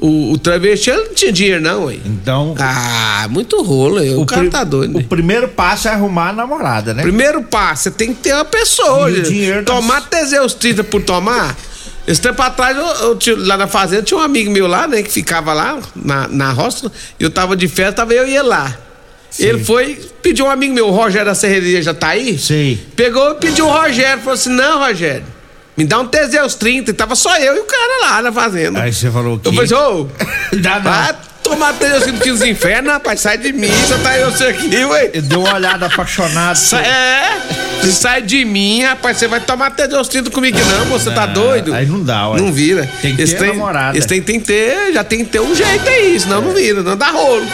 o, 0.00 0.32
o 0.32 0.38
travesti, 0.38 0.90
ele 0.90 1.04
não 1.08 1.14
tinha 1.14 1.30
dinheiro, 1.32 1.60
não, 1.62 1.88
aí. 1.88 2.00
Então, 2.04 2.54
Ah, 2.58 3.26
muito 3.30 3.62
rolo, 3.62 3.98
aí. 3.98 4.14
O, 4.14 4.24
cara 4.26 4.40
pri- 4.42 4.50
tá 4.50 4.64
doido, 4.64 4.94
o 4.96 4.98
né? 4.98 5.06
primeiro 5.08 5.48
passo 5.48 5.86
é 5.86 5.92
arrumar 5.92 6.30
a 6.30 6.32
namorada, 6.32 6.92
né? 6.94 7.02
Primeiro 7.02 7.42
passo, 7.44 7.84
você 7.84 7.90
tem 7.90 8.14
que 8.14 8.20
ter 8.22 8.32
uma 8.34 8.44
pessoa. 8.44 9.10
E 9.10 9.20
o 9.20 9.22
dinheiro 9.22 9.62
tá- 9.64 9.74
Tomar 9.74 10.00
Teseus 10.08 10.54
30 10.54 10.82
por 10.84 11.02
tomar. 11.02 11.54
Esse 12.08 12.20
tempo 12.20 12.40
atrás, 12.40 12.76
eu, 12.76 13.18
eu 13.26 13.46
lá 13.46 13.56
na 13.56 13.66
fazenda, 13.66 14.02
tinha 14.02 14.18
um 14.18 14.22
amigo 14.22 14.50
meu 14.50 14.66
lá, 14.66 14.86
né, 14.88 15.02
que 15.02 15.10
ficava 15.10 15.52
lá 15.52 15.78
na, 15.94 16.26
na 16.28 16.50
roça. 16.52 16.90
e 17.20 17.24
Eu 17.24 17.30
tava 17.30 17.54
de 17.56 17.68
festa, 17.68 17.92
tava 17.92 18.14
eu 18.14 18.26
e 18.26 18.30
ele 18.36 18.42
lá. 18.48 18.76
Ele 19.38 19.64
foi, 19.64 19.98
pediu 20.22 20.46
um 20.46 20.50
amigo 20.50 20.74
meu, 20.74 20.88
o 20.88 20.90
Rogério 20.90 21.26
da 21.26 21.34
Serreria 21.34 21.82
já 21.82 21.92
tá 21.92 22.08
aí? 22.08 22.38
Sei. 22.38 22.78
Pegou 22.94 23.32
e 23.32 23.34
pediu 23.36 23.66
o 23.66 23.70
Rogério, 23.70 24.18
falou 24.18 24.34
assim: 24.34 24.50
não, 24.50 24.78
Rogério, 24.78 25.24
me 25.76 25.84
dá 25.84 25.98
um 25.98 26.06
Teseus 26.06 26.54
30. 26.54 26.90
E 26.90 26.94
tava 26.94 27.14
só 27.14 27.36
eu 27.38 27.56
e 27.56 27.60
o 27.60 27.64
cara 27.64 28.00
lá 28.06 28.22
na 28.22 28.32
fazenda. 28.32 28.82
Aí 28.82 28.92
você 28.92 29.10
falou 29.10 29.38
que. 29.38 29.48
eu 29.48 29.52
falei, 29.52 29.72
ô, 29.74 30.08
Dá 30.60 30.80
não. 30.80 31.35
Tomar 31.48 31.72
30 31.74 31.96
aqui 32.10 32.30
nos 32.30 32.42
infernos, 32.42 32.92
rapaz, 32.92 33.20
sai 33.20 33.38
de 33.38 33.52
mim, 33.52 33.70
já 33.88 33.98
tá 33.98 34.18
eu 34.18 34.30
você 34.30 34.44
aqui, 34.46 34.84
ué. 34.84 35.08
Deu 35.22 35.40
uma 35.40 35.54
olhada 35.54 35.86
apaixonada. 35.86 36.54
Sa- 36.54 36.80
É, 36.80 37.38
você 37.80 37.92
sai 37.92 38.22
de 38.22 38.44
mim, 38.44 38.82
rapaz, 38.82 39.16
você 39.16 39.28
vai 39.28 39.40
tomar 39.40 39.70
Teseus 39.70 40.08
30 40.08 40.30
comigo 40.30 40.58
não, 40.58 40.84
você 40.86 41.10
tá 41.10 41.26
doido? 41.26 41.72
aí 41.74 41.86
não 41.86 42.02
dá, 42.02 42.28
ué. 42.30 42.40
Não 42.40 42.52
vira. 42.52 42.88
Tem 43.00 43.14
que 43.16 43.22
Esse 43.22 43.36
ter 43.36 43.46
namorada. 43.48 43.96
Esse 43.96 44.06
tem, 44.06 44.20
tem 44.22 44.40
que 44.40 44.46
ter, 44.46 44.92
já 44.92 45.04
tem 45.04 45.20
que 45.20 45.30
ter 45.30 45.40
um 45.40 45.54
jeito 45.54 45.88
aí, 45.88 46.18
senão 46.18 46.40
não 46.42 46.52
vira, 46.52 46.82
não 46.82 46.96
dá 46.96 47.10
rolo. 47.10 47.44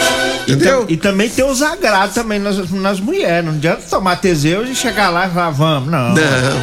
E, 0.46 0.52
Entendeu? 0.52 0.80
tam- 0.80 0.86
e 0.88 0.96
também 0.96 1.28
tem 1.28 1.44
os 1.44 1.62
agrados 1.62 2.14
também 2.14 2.38
nas, 2.38 2.70
nas 2.70 2.98
mulheres. 3.00 3.44
Não 3.44 3.52
adianta 3.54 3.82
tomar 3.88 4.16
Teseus 4.16 4.68
e 4.68 4.74
chegar 4.74 5.10
lá 5.10 5.26
e 5.26 5.30
falar, 5.30 5.50
vamos. 5.50 5.90
Não. 5.90 6.14
Não, 6.14 6.62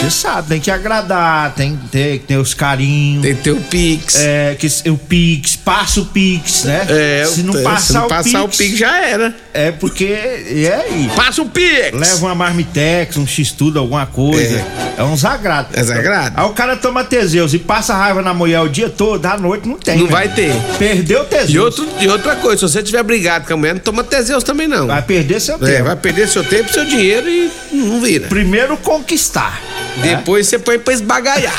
Você 0.00 0.10
sabe, 0.10 0.48
tem 0.48 0.60
que 0.60 0.70
agradar, 0.70 1.52
tem 1.54 1.76
que 1.76 1.88
ter, 1.88 2.18
tem 2.20 2.38
os 2.38 2.54
carinhos. 2.54 3.22
tem 3.22 3.34
que 3.34 3.42
ter 3.42 3.50
o 3.50 3.60
Pix. 3.60 4.16
É, 4.16 4.56
que 4.58 4.66
o 4.88 4.96
Pix, 4.96 5.56
passa 5.56 6.00
o 6.00 6.06
Pix, 6.06 6.64
né? 6.64 6.86
É, 6.88 7.26
se 7.26 7.42
não 7.42 7.52
se 7.52 7.62
passar, 7.62 8.00
não 8.00 8.08
passar 8.08 8.40
o, 8.40 8.44
o 8.46 8.48
Pix, 8.48 8.56
Pix 8.56 8.78
já 8.78 9.04
era. 9.06 9.34
É 9.52 9.70
porque. 9.72 10.06
E 10.06 10.66
aí? 10.72 11.10
Passa 11.14 11.42
o 11.42 11.46
Pix! 11.50 11.92
Leva 11.92 12.26
uma 12.26 12.34
marmitex, 12.34 13.16
um 13.18 13.26
x-tudo, 13.26 13.78
alguma 13.78 14.06
coisa. 14.06 14.64
É, 14.96 15.02
uns 15.02 15.24
agrados. 15.24 15.76
É 15.76 15.80
desagrado. 15.80 16.34
Aí 16.40 16.46
o 16.46 16.50
cara 16.50 16.76
toma 16.76 17.04
Teseus 17.04 17.52
e 17.52 17.58
passa 17.58 17.94
raiva 17.94 18.22
na 18.22 18.32
mulher 18.32 18.60
o 18.60 18.68
dia 18.68 18.88
todo, 18.88 19.24
à 19.26 19.36
noite 19.36 19.68
não 19.68 19.76
tem. 19.78 19.98
Não 19.98 20.06
né? 20.06 20.10
vai 20.10 20.28
ter. 20.28 20.54
Perdeu 20.78 21.22
o 21.22 21.24
Teseus. 21.26 21.50
E, 21.50 21.58
outro, 21.58 21.88
e 22.00 22.08
outra 22.08 22.36
coisa, 22.36 22.66
se 22.66 22.72
você 22.72 22.82
tiver 22.82 23.02
brigado 23.02 23.46
com 23.46 23.52
a 23.52 23.56
mulher, 23.56 23.74
não 23.74 23.80
toma 23.82 24.02
Teseus 24.02 24.42
também 24.42 24.66
não. 24.66 24.86
Vai 24.86 25.02
perder 25.02 25.40
seu 25.40 25.56
É, 25.56 25.58
tempo. 25.58 25.84
vai 25.84 25.96
perder 25.96 26.26
seu 26.28 26.42
tempo, 26.42 26.72
seu 26.72 26.86
dinheiro 26.86 27.28
e 27.28 27.50
não 27.72 28.00
vira. 28.00 28.28
Primeiro 28.28 28.76
conquistar. 28.78 29.60
Né? 29.96 30.16
Depois 30.16 30.46
você 30.46 30.58
põe 30.58 30.78
pra 30.78 30.94
esbagaiar. 30.94 31.54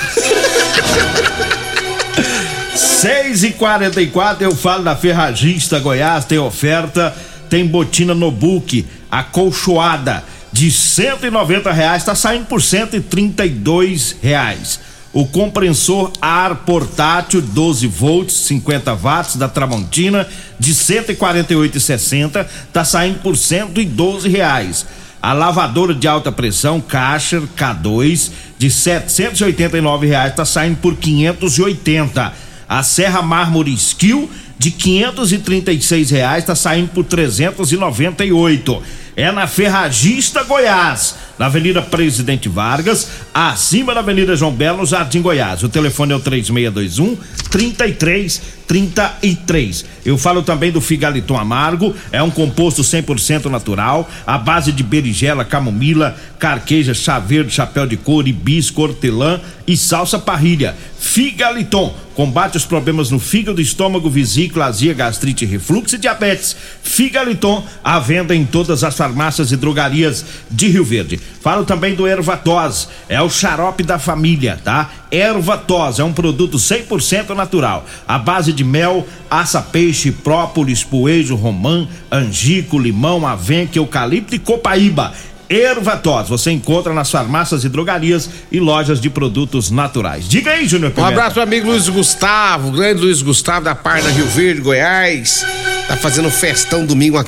6 2.76 3.44
e 3.44 3.52
44 3.52 4.44
eu 4.44 4.56
falo 4.56 4.84
da 4.84 4.96
Ferragista 4.96 5.80
Goiás, 5.80 6.26
tem 6.26 6.38
oferta, 6.38 7.16
tem 7.50 7.66
botina 7.66 8.14
no 8.14 8.32
book, 8.32 8.86
acolchoada 9.10 10.24
de 10.52 10.72
190 10.72 11.72
reais, 11.72 12.04
tá 12.04 12.16
saindo 12.16 12.46
por 12.46 12.62
132 12.62 14.16
reais. 14.22 14.80
O 15.14 15.26
compressor 15.26 16.12
ar 16.22 16.56
portátil 16.58 17.42
12 17.42 17.86
volts, 17.88 18.34
50 18.46 18.96
watts 18.96 19.36
da 19.36 19.50
Tramontina 19.50 20.26
de 20.58 20.74
148,60 20.74 22.46
tá 22.72 22.86
saindo 22.86 23.20
por 23.20 23.36
112 23.36 24.30
reais. 24.30 24.86
A 25.22 25.34
lavadora 25.34 25.94
de 25.94 26.08
alta 26.08 26.32
pressão 26.32 26.82
Karcher 26.82 27.44
K2 27.56 28.32
de 28.58 28.72
789 28.72 30.08
reais 30.08 30.34
tá 30.34 30.44
saindo 30.44 30.78
por 30.78 30.96
580. 30.96 32.34
A 32.68 32.82
Serra 32.82 33.22
Mármore 33.22 33.72
Skill 33.72 34.28
de 34.58 34.72
536 34.72 36.10
reais 36.10 36.44
tá 36.44 36.56
saindo 36.56 36.90
por 36.90 37.04
398. 37.04 38.82
É 39.16 39.32
na 39.32 39.46
Ferragista 39.46 40.44
Goiás, 40.44 41.16
na 41.38 41.46
Avenida 41.48 41.82
Presidente 41.82 42.48
Vargas, 42.48 43.10
acima 43.34 43.94
da 43.94 44.00
Avenida 44.00 44.38
João 44.38 44.54
Belo, 44.54 44.78
no 44.78 44.86
Jardim 44.86 45.22
Goiás. 45.22 45.64
O 45.64 45.70
telefone 45.70 46.14
é 46.14 46.16
o 46.16 46.20
3621 46.20 47.18
3333. 47.50 49.86
Eu 50.06 50.18
falo 50.18 50.42
também 50.42 50.72
do 50.72 50.80
Figaliton 50.80 51.38
Amargo, 51.38 51.94
é 52.10 52.24
um 52.24 52.32
composto 52.32 52.82
100% 52.82 53.48
natural, 53.48 54.10
à 54.26 54.38
base 54.38 54.72
de 54.72 54.82
berigela, 54.82 55.44
camomila, 55.44 56.16
carqueja, 56.40 56.94
chá 56.94 57.20
verde, 57.20 57.54
chapéu 57.54 57.86
de 57.86 57.98
couro, 57.98 58.30
hibisco, 58.30 58.82
hortelã 58.82 59.42
e 59.68 59.76
salsa 59.76 60.18
parrilha. 60.18 60.74
Figaliton 60.98 61.94
combate 62.16 62.56
os 62.56 62.66
problemas 62.66 63.10
no 63.10 63.20
fígado, 63.20 63.60
estômago, 63.60 64.10
vesícula, 64.10 64.66
azia, 64.66 64.94
gastrite, 64.94 65.46
refluxo 65.46 65.96
e 65.96 66.00
diabetes. 66.00 66.56
Figaliton 66.84 67.66
à 67.84 68.00
venda 68.00 68.36
em 68.36 68.46
todas 68.46 68.84
as 68.84 69.01
farmácias 69.02 69.52
e 69.52 69.58
drogarias 69.58 70.24
de 70.52 70.68
Rio 70.68 70.86
Verde. 70.86 71.20
Falo 71.42 71.66
também 71.66 71.96
do 71.96 72.08
Ervatós, 72.08 72.88
é 73.10 73.20
o 73.20 73.32
xarope 73.32 73.82
da 73.82 73.98
família, 73.98 74.60
tá? 74.64 74.92
Ervatós 75.10 75.98
é 75.98 76.04
um 76.04 76.14
produto 76.14 76.58
100% 76.58 77.30
natural, 77.30 77.84
à 78.08 78.20
base 78.20 78.54
de 78.54 78.64
mel, 78.64 79.08
aça-peixe, 79.28 80.12
própolis, 80.12 80.84
poejo, 80.84 81.36
romã, 81.36 81.88
angico, 82.12 82.78
limão, 82.78 83.26
avenca, 83.26 83.80
eucalipto 83.80 84.36
e 84.36 84.40
copaíba. 84.40 85.12
Ervatós, 85.50 86.30
você 86.30 86.52
encontra 86.52 86.94
nas 86.94 87.10
farmácias 87.10 87.64
e 87.66 87.70
drogarias 87.70 88.30
e 88.52 88.60
lojas 88.60 89.02
de 89.02 89.10
produtos 89.10 89.72
naturais. 89.72 90.30
Diga 90.30 90.52
aí, 90.52 90.68
Júnior 90.68 90.92
Um 90.92 90.94
Pimenta. 90.94 91.12
abraço 91.14 91.34
pro 91.34 91.44
amigo 91.44 91.68
Luiz 91.68 91.90
Gustavo, 91.90 92.70
o 92.70 92.72
grande 92.72 93.02
Luiz 93.02 93.22
Gustavo 93.24 93.66
da 93.66 93.74
Parda 93.74 94.10
Rio 94.12 94.28
Verde, 94.28 94.62
Goiás. 94.62 95.44
Tá 95.88 95.98
fazendo 95.98 96.28
um 96.28 96.32
festão 96.32 96.86
domingo, 96.86 97.22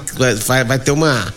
vai, 0.48 0.64
vai 0.64 0.80
ter 0.80 0.92
uma, 0.92 1.34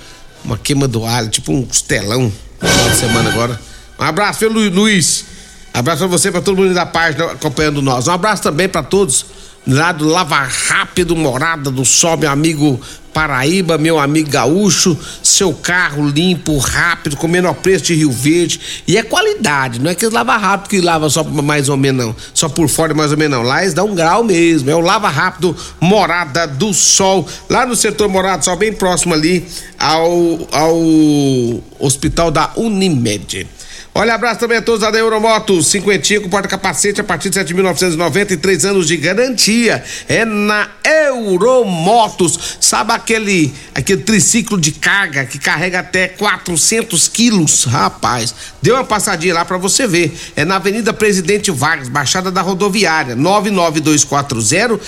uma 0.46 0.56
queima 0.56 0.86
do 0.88 1.04
alho, 1.04 1.28
tipo 1.28 1.52
um 1.52 1.64
costelão 1.64 2.32
final 2.60 2.90
de 2.90 2.96
semana 2.96 3.30
agora. 3.30 3.60
Um 3.98 4.04
abraço, 4.04 4.40
viu, 4.40 4.52
Lu- 4.52 4.70
Luiz? 4.70 5.24
Abraço 5.74 5.98
pra 5.98 6.06
você, 6.08 6.30
pra 6.30 6.40
todo 6.40 6.56
mundo 6.56 6.72
da 6.72 6.86
página 6.86 7.32
acompanhando 7.32 7.82
nós. 7.82 8.06
Um 8.08 8.12
abraço 8.12 8.42
também 8.42 8.68
pra 8.68 8.82
todos 8.82 9.26
lá 9.66 9.92
do 9.92 10.06
Lava 10.06 10.36
Rápido, 10.36 11.16
Morada 11.16 11.70
do 11.70 11.84
Sol, 11.84 12.16
meu 12.16 12.30
amigo 12.30 12.80
Paraíba, 13.12 13.78
meu 13.78 13.98
amigo 13.98 14.28
gaúcho, 14.28 14.94
seu 15.22 15.54
carro 15.54 16.06
limpo, 16.06 16.58
rápido, 16.58 17.16
com 17.16 17.26
menor 17.26 17.54
preço 17.54 17.84
de 17.86 17.94
Rio 17.94 18.10
Verde. 18.10 18.60
E 18.86 18.98
é 18.98 19.02
qualidade, 19.02 19.80
não 19.80 19.90
é 19.90 19.94
que 19.94 20.06
lava 20.06 20.36
rápido 20.36 20.68
que 20.68 20.80
lava 20.82 21.08
só 21.08 21.24
mais 21.24 21.70
ou 21.70 21.78
menos, 21.78 22.04
não. 22.04 22.16
Só 22.34 22.46
por 22.46 22.68
fora 22.68 22.92
mais 22.92 23.12
ou 23.12 23.16
menos, 23.16 23.38
não. 23.38 23.44
Lá 23.44 23.62
eles 23.62 23.72
dão 23.72 23.86
um 23.86 23.94
grau 23.94 24.22
mesmo. 24.22 24.68
É 24.68 24.74
o 24.74 24.80
Lava 24.80 25.08
Rápido 25.08 25.56
Morada 25.80 26.46
do 26.46 26.74
Sol, 26.74 27.26
lá 27.48 27.64
no 27.64 27.74
setor 27.74 28.06
Morada 28.06 28.42
Sol, 28.42 28.56
bem 28.56 28.74
próximo 28.74 29.14
ali 29.14 29.46
ao, 29.78 30.46
ao 30.52 30.78
hospital 31.78 32.30
da 32.30 32.52
Unimed. 32.54 33.48
Olha, 33.98 34.14
abraço 34.14 34.40
também 34.40 34.58
a 34.58 34.62
todos 34.62 34.82
da 34.82 34.90
Euromotos, 34.90 35.68
cinquentinho 35.68 36.20
com 36.20 36.28
porta-capacete 36.28 37.00
a 37.00 37.04
partir 37.04 37.30
de 37.30 37.40
7.993 37.40 38.68
anos 38.68 38.86
de 38.88 38.94
garantia. 38.98 39.82
É 40.06 40.22
na 40.22 40.68
Euromotos. 40.84 42.58
Sabe 42.60 42.92
aquele 42.92 43.54
aquele 43.74 44.02
triciclo 44.02 44.60
de 44.60 44.72
carga 44.72 45.24
que 45.24 45.38
carrega 45.38 45.78
até 45.78 46.08
400 46.08 47.08
quilos? 47.08 47.64
Rapaz, 47.64 48.34
deu 48.60 48.74
uma 48.74 48.84
passadinha 48.84 49.32
lá 49.32 49.46
para 49.46 49.56
você 49.56 49.86
ver. 49.86 50.14
É 50.36 50.44
na 50.44 50.56
Avenida 50.56 50.92
Presidente 50.92 51.50
Vargas, 51.50 51.88
Baixada 51.88 52.30
da 52.30 52.42
Rodoviária, 52.42 53.16
99240 53.16 54.78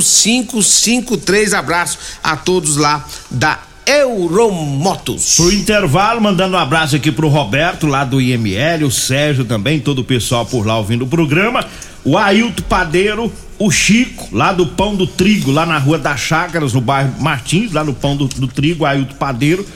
0553. 0.00 1.52
Abraço 1.52 1.98
a 2.24 2.38
todos 2.38 2.78
lá 2.78 3.06
da 3.30 3.69
Euromotos. 3.86 5.36
Pro 5.36 5.52
intervalo, 5.52 6.20
mandando 6.20 6.56
um 6.56 6.58
abraço 6.58 6.96
aqui 6.96 7.10
pro 7.10 7.28
Roberto, 7.28 7.86
lá 7.86 8.04
do 8.04 8.20
IML, 8.20 8.84
o 8.84 8.90
Sérgio 8.90 9.44
também, 9.44 9.80
todo 9.80 10.00
o 10.00 10.04
pessoal 10.04 10.46
por 10.46 10.66
lá 10.66 10.78
ouvindo 10.78 11.04
o 11.04 11.08
programa. 11.08 11.64
O 12.04 12.16
Ailton 12.16 12.62
Padeiro, 12.62 13.32
o 13.58 13.70
Chico, 13.70 14.28
lá 14.32 14.52
do 14.52 14.66
Pão 14.66 14.94
do 14.94 15.06
Trigo, 15.06 15.50
lá 15.50 15.66
na 15.66 15.78
Rua 15.78 15.98
das 15.98 16.20
Chácaras, 16.20 16.72
no 16.72 16.80
bairro 16.80 17.14
Martins, 17.20 17.72
lá 17.72 17.84
no 17.84 17.92
Pão 17.92 18.16
do, 18.16 18.26
do 18.26 18.48
Trigo, 18.48 18.84
Ailton 18.84 19.14
Padeiro. 19.16 19.66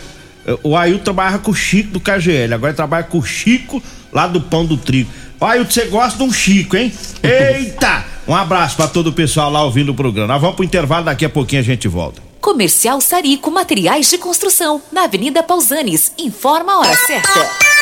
O 0.63 0.77
Ailton 0.77 1.05
trabalha 1.05 1.39
com 1.39 1.51
o 1.51 1.55
Chico 1.55 1.91
do 1.93 2.01
KGL, 2.01 2.55
agora 2.55 2.73
trabalha 2.73 3.05
com 3.05 3.19
o 3.19 3.25
Chico 3.25 3.83
lá 4.13 4.27
do 4.27 4.41
Pão 4.41 4.65
do 4.65 4.77
Trigo. 4.77 5.11
O 5.41 5.45
Ailton, 5.45 5.71
você 5.71 5.87
gosta 5.87 6.19
de 6.19 6.25
um 6.25 6.33
Chico, 6.33 6.77
hein? 6.77 6.93
Eita! 7.23 8.05
Um 8.27 8.35
abraço 8.35 8.77
para 8.77 8.89
todo 8.89 9.09
o 9.09 9.13
pessoal 9.13 9.51
lá 9.51 9.63
ouvindo 9.63 9.91
o 9.91 9.95
programa. 9.95 10.33
Nós 10.33 10.41
vamos 10.41 10.57
pro 10.57 10.65
intervalo, 10.65 11.05
daqui 11.05 11.25
a 11.25 11.29
pouquinho 11.29 11.61
a 11.61 11.65
gente 11.65 11.87
volta. 11.89 12.34
Comercial 12.45 13.01
Sarico 13.01 13.51
Materiais 13.51 14.11
de 14.11 14.19
Construção, 14.19 14.83
na 14.93 15.05
Avenida 15.05 15.43
Pausanes. 15.43 16.13
Informa 16.19 16.75
a 16.75 16.79
hora 16.81 16.95
certa. 16.95 17.74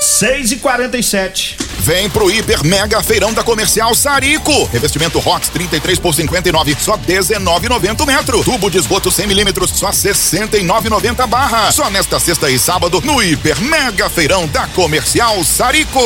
6 0.00 0.52
e 0.52 0.56
47 0.56 1.66
Vem 1.86 2.10
pro 2.10 2.28
Hiper 2.28 2.64
Mega 2.64 3.00
Feirão 3.00 3.32
da 3.32 3.44
Comercial 3.44 3.94
Sarico. 3.94 4.68
Revestimento 4.72 5.20
Rox 5.20 5.48
33 5.50 6.00
por 6.00 6.12
59, 6.12 6.76
só 6.80 6.96
19,90 6.98 8.04
metro. 8.04 8.42
Tubo 8.42 8.68
de 8.68 8.78
esgoto 8.78 9.08
100 9.08 9.28
milímetros, 9.28 9.70
só 9.70 9.90
69,90 9.90 11.26
barra. 11.28 11.70
Só 11.70 11.88
nesta 11.88 12.18
sexta 12.18 12.50
e 12.50 12.58
sábado 12.58 13.00
no 13.04 13.22
Hiper 13.22 13.60
Mega 13.60 14.10
Feirão 14.10 14.48
da 14.48 14.66
Comercial 14.66 15.44
Sarico. 15.44 16.00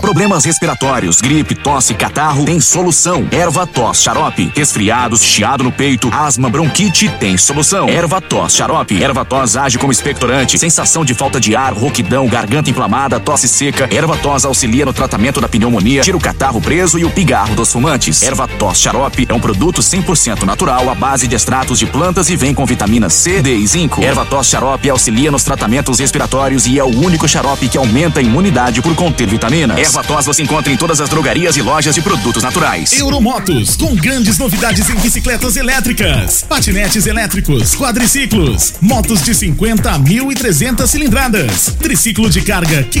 Problemas 0.00 0.44
respiratórios, 0.44 1.20
gripe, 1.20 1.56
tosse, 1.56 1.92
catarro, 1.94 2.44
tem 2.44 2.60
solução. 2.60 3.26
Erva 3.32 3.66
tos, 3.66 4.00
xarope, 4.00 4.52
resfriados, 4.54 5.24
chiado 5.24 5.64
no 5.64 5.72
peito, 5.72 6.08
asma, 6.14 6.48
bronquite, 6.48 7.08
tem 7.18 7.36
solução. 7.36 7.88
Erva 7.88 8.20
tos, 8.20 8.54
xarope, 8.54 9.02
erva 9.02 9.24
tos 9.24 9.56
age 9.56 9.76
como 9.76 9.90
expectorante, 9.90 10.56
sensação 10.56 11.04
de 11.04 11.14
falta 11.14 11.40
de 11.40 11.56
ar, 11.56 11.72
rouquidão, 11.72 12.28
garganta 12.28 12.70
inflamada, 12.70 13.18
tosse 13.26 13.48
seca. 13.48 13.88
Erva 13.90 14.16
tos 14.16 14.44
auxilia 14.44 14.86
no 14.86 14.92
tratamento 14.92 15.40
da 15.40 15.48
pneumonia, 15.48 16.00
tira 16.00 16.16
o 16.16 16.20
catarro 16.20 16.60
preso 16.60 16.96
e 16.96 17.04
o 17.04 17.10
pigarro 17.10 17.56
dos 17.56 17.72
fumantes. 17.72 18.22
Erva 18.22 18.46
tos 18.46 18.78
xarope 18.78 19.26
é 19.28 19.34
um 19.34 19.40
produto 19.40 19.82
100% 19.82 20.44
natural 20.44 20.88
à 20.88 20.94
base 20.94 21.26
de 21.26 21.34
extratos 21.34 21.80
de 21.80 21.86
plantas 21.86 22.30
e 22.30 22.36
vem 22.36 22.54
com 22.54 22.64
vitamina 22.64 23.10
C, 23.10 23.42
D 23.42 23.56
e 23.56 23.66
zinco. 23.66 24.00
Erva 24.00 24.24
tos 24.24 24.46
xarope 24.46 24.88
auxilia 24.88 25.32
nos 25.32 25.42
tratamentos 25.42 25.98
respiratórios 25.98 26.68
e 26.68 26.78
é 26.78 26.84
o 26.84 26.86
único 26.86 27.26
xarope 27.26 27.68
que 27.68 27.76
aumenta 27.76 28.20
a 28.20 28.22
imunidade 28.22 28.80
por 28.80 28.94
conter 28.94 29.26
vitaminas. 29.26 29.76
Erva 29.76 30.04
tos 30.04 30.24
você 30.24 30.44
encontra 30.44 30.72
em 30.72 30.76
todas 30.76 31.00
as 31.00 31.08
drogarias 31.08 31.56
e 31.56 31.62
lojas 31.62 31.96
de 31.96 32.02
produtos 32.02 32.44
naturais. 32.44 32.92
Euromotos, 32.92 33.74
com 33.74 33.92
grandes 33.96 34.38
novidades 34.38 34.88
em 34.88 34.94
bicicletas 34.94 35.56
elétricas, 35.56 36.44
patinetes 36.48 37.06
elétricos, 37.06 37.74
quadriciclos, 37.74 38.74
motos 38.80 39.20
de 39.24 39.34
50 39.34 39.90
a 39.90 39.98
1.300 39.98 40.86
cilindradas, 40.86 41.74
triciclo 41.80 42.30
de 42.30 42.40
carga 42.42 42.84
que 42.84 43.00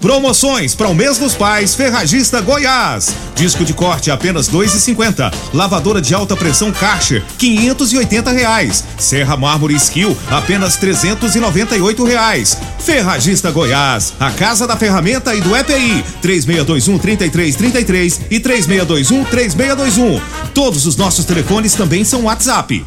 Promoções 0.00 0.74
para 0.74 0.88
o 0.88 0.94
mês 0.94 1.18
dos 1.18 1.34
pais, 1.34 1.74
Ferragista 1.74 2.40
Goiás. 2.40 3.14
Disco 3.34 3.66
de 3.66 3.74
corte 3.74 4.10
apenas 4.10 4.48
dois 4.48 4.74
e 4.74 4.80
cinquenta. 4.80 5.30
Lavadora 5.52 6.00
de 6.00 6.14
alta 6.14 6.34
pressão 6.34 6.72
Karcher, 6.72 7.22
quinhentos 7.36 7.92
e 7.92 7.98
oitenta 7.98 8.30
reais. 8.30 8.82
Serra 8.98 9.36
Mármore 9.36 9.74
Skill, 9.74 10.16
apenas 10.30 10.76
trezentos 10.76 11.36
e 11.36 11.38
noventa 11.38 11.76
e 11.76 11.82
oito 11.82 12.02
reais. 12.02 12.56
Ferragista 12.78 13.50
Goiás, 13.50 14.14
a 14.18 14.30
casa 14.30 14.66
da 14.66 14.74
ferramenta 14.74 15.34
e 15.34 15.42
do 15.42 15.54
EPI, 15.54 16.02
três 16.22 16.46
meia 16.46 16.64
dois 16.64 16.88
um 16.88 16.96
trinta 16.96 17.26
e 17.26 17.30
três 17.30 17.54
trinta 17.54 17.78
e 17.78 17.84
três 17.84 18.22
e 18.30 18.40
três 18.40 18.66
meia 18.66 18.86
dois 18.86 19.10
um 19.10 19.22
três 19.24 19.54
meia 19.54 19.76
dois 19.76 19.98
um. 19.98 20.18
Todos 20.54 20.86
os 20.86 20.96
nossos 20.96 21.26
telefones 21.26 21.74
também 21.74 22.04
são 22.04 22.22
WhatsApp. 22.22 22.86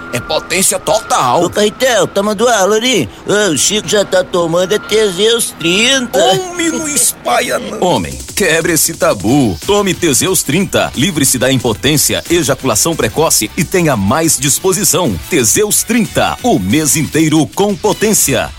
é 0.13 0.19
potência 0.19 0.79
total. 0.79 1.43
Ô, 1.43 1.49
Caetel, 1.49 2.07
tá 2.07 2.21
mandando 2.21 2.49
aula 2.49 2.75
ali. 2.75 3.09
O 3.25 3.57
Chico 3.57 3.87
já 3.87 4.03
tá 4.03 4.23
tomando 4.23 4.73
é 4.73 4.79
Teseus 4.79 5.51
30. 5.59 6.17
Homem, 6.19 6.69
não 6.69 6.87
espalha 6.87 7.59
não. 7.59 7.81
Homem, 7.81 8.17
quebre 8.35 8.73
esse 8.73 8.93
tabu. 8.93 9.57
Tome 9.65 9.93
Teseus 9.93 10.43
30. 10.43 10.93
Livre-se 10.95 11.37
da 11.37 11.51
impotência, 11.51 12.23
ejaculação 12.29 12.95
precoce 12.95 13.49
e 13.55 13.63
tenha 13.63 13.95
mais 13.95 14.37
disposição. 14.37 15.17
Teseus 15.29 15.83
30. 15.83 16.39
O 16.43 16.59
mês 16.59 16.95
inteiro 16.95 17.45
com 17.47 17.75
potência. 17.75 18.49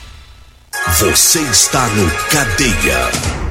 Você 0.98 1.40
está 1.40 1.86
no 1.88 2.10
Cadeia. 2.28 3.41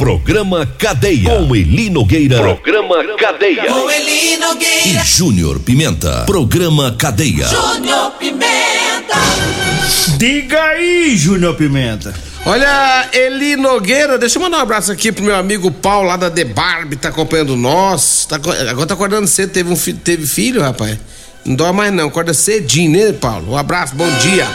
Programa 0.00 0.66
Cadeia. 0.78 1.28
Com 1.28 1.54
Eli 1.54 1.90
Nogueira. 1.90 2.38
Programa 2.38 3.04
Cadeia. 3.18 3.66
Com 3.66 3.90
Eli 3.90 4.38
Nogueira. 4.38 4.86
E 4.86 5.04
Júnior 5.04 5.60
Pimenta. 5.60 6.22
Programa 6.24 6.96
Cadeia. 6.98 7.46
Júnior 7.46 8.12
Pimenta. 8.12 9.18
Diga 10.16 10.58
aí, 10.58 11.14
Júnior 11.18 11.54
Pimenta. 11.54 12.14
Olha, 12.46 13.10
Eli 13.12 13.56
Nogueira, 13.56 14.16
deixa 14.16 14.38
eu 14.38 14.42
mandar 14.42 14.56
um 14.56 14.62
abraço 14.62 14.90
aqui 14.90 15.12
pro 15.12 15.22
meu 15.22 15.36
amigo 15.36 15.70
Paulo 15.70 16.08
lá 16.08 16.16
da 16.16 16.30
The 16.30 16.44
Barbie, 16.44 16.96
tá 16.96 17.10
acompanhando 17.10 17.54
nós. 17.54 18.24
Tá, 18.24 18.36
agora 18.36 18.86
tá 18.86 18.94
acordando 18.94 19.26
cedo, 19.26 19.52
teve, 19.52 19.70
um, 19.70 19.76
teve 19.76 20.26
filho, 20.26 20.62
rapaz. 20.62 20.98
Não 21.44 21.54
dói 21.54 21.72
mais 21.72 21.92
não, 21.92 22.08
acorda 22.08 22.32
cedinho, 22.32 22.90
né, 22.92 23.12
Paulo? 23.12 23.52
Um 23.52 23.56
abraço, 23.58 23.94
bom 23.94 24.08
dia. 24.16 24.48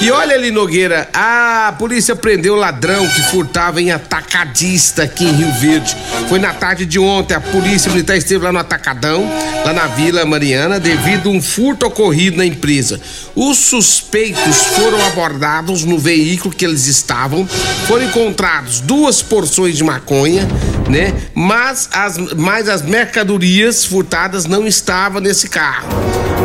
E 0.00 0.12
olha 0.12 0.36
ali, 0.36 0.52
Nogueira, 0.52 1.08
a 1.12 1.74
polícia 1.76 2.14
prendeu 2.14 2.54
o 2.54 2.56
ladrão 2.56 3.04
que 3.08 3.20
furtava 3.22 3.82
em 3.82 3.90
atacadista 3.90 5.02
aqui 5.02 5.24
em 5.24 5.32
Rio 5.32 5.52
Verde. 5.54 5.96
Foi 6.28 6.38
na 6.38 6.54
tarde 6.54 6.86
de 6.86 7.00
ontem. 7.00 7.34
A 7.34 7.40
polícia 7.40 7.90
militar 7.90 8.16
esteve 8.16 8.44
lá 8.44 8.52
no 8.52 8.60
Atacadão, 8.60 9.28
lá 9.64 9.72
na 9.72 9.88
Vila 9.88 10.24
Mariana, 10.24 10.78
devido 10.78 11.28
a 11.28 11.32
um 11.32 11.42
furto 11.42 11.84
ocorrido 11.84 12.36
na 12.36 12.46
empresa. 12.46 13.00
Os 13.34 13.58
suspeitos 13.58 14.66
foram 14.76 15.04
abordados 15.08 15.82
no 15.82 15.98
veículo 15.98 16.54
que 16.54 16.64
eles 16.64 16.86
estavam. 16.86 17.44
Foram 17.88 18.04
encontrados 18.04 18.78
duas 18.78 19.20
porções 19.20 19.76
de 19.76 19.82
maconha, 19.82 20.46
né? 20.88 21.14
Mas 21.34 21.88
as, 21.92 22.18
mas 22.34 22.68
as 22.68 22.82
mercadorias 22.82 23.84
furtadas 23.84 24.46
não 24.46 24.66
estavam 24.66 25.20
nesse 25.20 25.48
carro. 25.48 25.88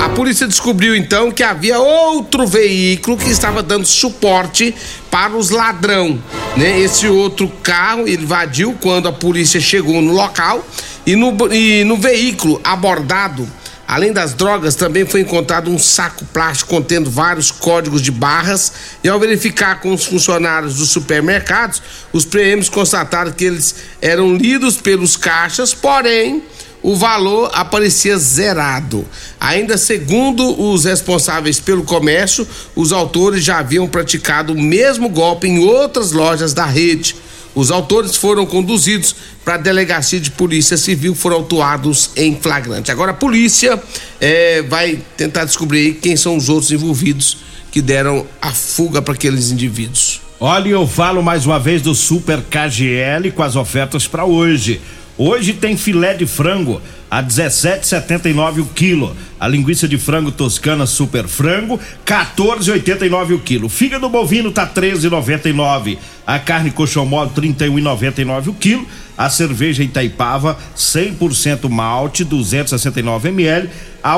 A 0.04 0.10
polícia 0.10 0.48
descobriu 0.48 0.96
então 0.96 1.32
que 1.32 1.44
havia 1.44 1.80
outro 1.80 2.46
veículo 2.46 3.18
que 3.18 3.30
estava 3.30 3.64
dando 3.64 3.86
suporte 3.86 4.76
para 5.10 5.34
os 5.36 5.50
ladrão, 5.50 6.22
né? 6.58 6.80
Esse 6.80 7.08
outro 7.08 7.48
carro 7.62 8.08
invadiu 8.08 8.76
quando 8.82 9.08
a 9.08 9.14
polícia 9.14 9.62
chegou 9.62 10.02
no 10.02 10.12
local 10.12 10.66
e 11.06 11.16
no, 11.16 11.54
e 11.54 11.84
no 11.84 11.98
veículo 11.98 12.60
abordado 12.64 13.48
Além 13.88 14.14
das 14.14 14.34
drogas, 14.34 14.76
também 14.76 15.06
foi 15.06 15.22
encontrado 15.22 15.70
um 15.70 15.78
saco 15.78 16.26
plástico 16.26 16.70
contendo 16.70 17.12
vários 17.12 17.52
códigos 17.52 18.02
de 18.02 18.12
barras. 18.12 18.72
E 19.04 19.10
ao 19.10 19.20
verificar 19.20 19.82
com 19.82 19.94
os 19.94 20.06
funcionários 20.06 20.76
dos 20.76 20.90
supermercados, 20.90 21.82
os 22.12 22.26
PMs 22.26 22.70
constataram 22.70 23.32
que 23.32 23.46
eles 23.46 23.76
eram 24.02 24.36
lidos 24.36 24.78
pelos 24.78 25.18
caixas, 25.18 25.74
porém 25.74 26.44
o 26.82 26.96
valor 26.96 27.50
aparecia 27.54 28.18
zerado. 28.18 29.06
Ainda 29.40 29.78
segundo 29.78 30.62
os 30.62 30.84
responsáveis 30.84 31.60
pelo 31.60 31.84
comércio, 31.84 32.48
os 32.76 32.92
autores 32.92 33.44
já 33.44 33.60
haviam 33.60 33.88
praticado 33.88 34.54
o 34.54 34.62
mesmo 34.62 35.08
golpe 35.08 35.48
em 35.48 35.60
outras 35.60 36.12
lojas 36.12 36.54
da 36.54 36.66
rede. 36.66 37.16
Os 37.56 37.70
autores 37.70 38.16
foram 38.16 38.46
conduzidos 38.46 39.16
para 39.46 39.56
a 39.56 39.58
delegacia 39.58 40.20
de 40.20 40.32
polícia 40.32 40.76
civil, 40.76 41.14
foram 41.14 41.38
autuados 41.38 42.10
em 42.16 42.36
flagrante. 42.36 42.92
Agora 42.92 43.12
a 43.12 43.14
polícia 43.14 43.82
é, 44.20 44.62
vai 44.64 45.00
tentar 45.16 45.46
descobrir 45.46 45.96
quem 45.96 46.16
são 46.16 46.36
os 46.36 46.50
outros 46.50 46.72
envolvidos 46.72 47.38
que 47.72 47.82
deram 47.82 48.26
a 48.42 48.52
fuga 48.52 49.02
para 49.02 49.14
aqueles 49.14 49.52
indivíduos. 49.52 50.22
Olha, 50.40 50.70
eu 50.70 50.88
falo 50.88 51.24
mais 51.24 51.46
uma 51.46 51.60
vez 51.60 51.82
do 51.82 51.96
Super 51.96 52.42
KGL 52.42 53.32
com 53.32 53.44
as 53.44 53.56
ofertas 53.56 54.08
para 54.08 54.26
hoje. 54.26 54.82
Hoje 55.18 55.54
tem 55.54 55.78
filé 55.78 56.16
de 56.16 56.26
frango 56.26 56.82
a 57.10 57.22
17,79 57.22 58.62
o 58.62 58.66
quilo. 58.66 59.16
A 59.40 59.48
linguiça 59.48 59.88
de 59.88 59.98
frango 59.98 60.32
toscana 60.32 60.88
super 60.88 61.28
frango 61.28 61.80
14,89 62.04 63.36
o 63.36 63.40
quilo. 63.40 63.70
Fígado 63.70 64.10
bovino 64.10 64.52
tá 64.52 64.66
13,99. 64.66 66.00
A 66.26 66.40
carne 66.40 66.72
coxão 66.72 67.06
mole 67.06 67.30
31,99 67.30 68.48
o 68.48 68.54
quilo. 68.54 68.88
A 69.16 69.30
cerveja 69.30 69.84
Itaipava 69.84 70.58
100% 70.76 71.70
malte 71.70 72.24
269 72.24 73.30
ml 73.30 73.70
a 74.04 74.18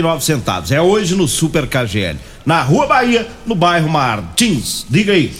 nove 0.00 0.24
centavos. 0.24 0.70
É 0.70 0.80
hoje 0.80 1.16
no 1.16 1.26
Super 1.26 1.66
KGL, 1.66 2.16
na 2.46 2.62
Rua 2.62 2.86
Bahia, 2.86 3.26
no 3.44 3.56
bairro 3.56 3.88
Martins. 3.88 4.86
Diga 4.88 5.12
aí. 5.12 5.32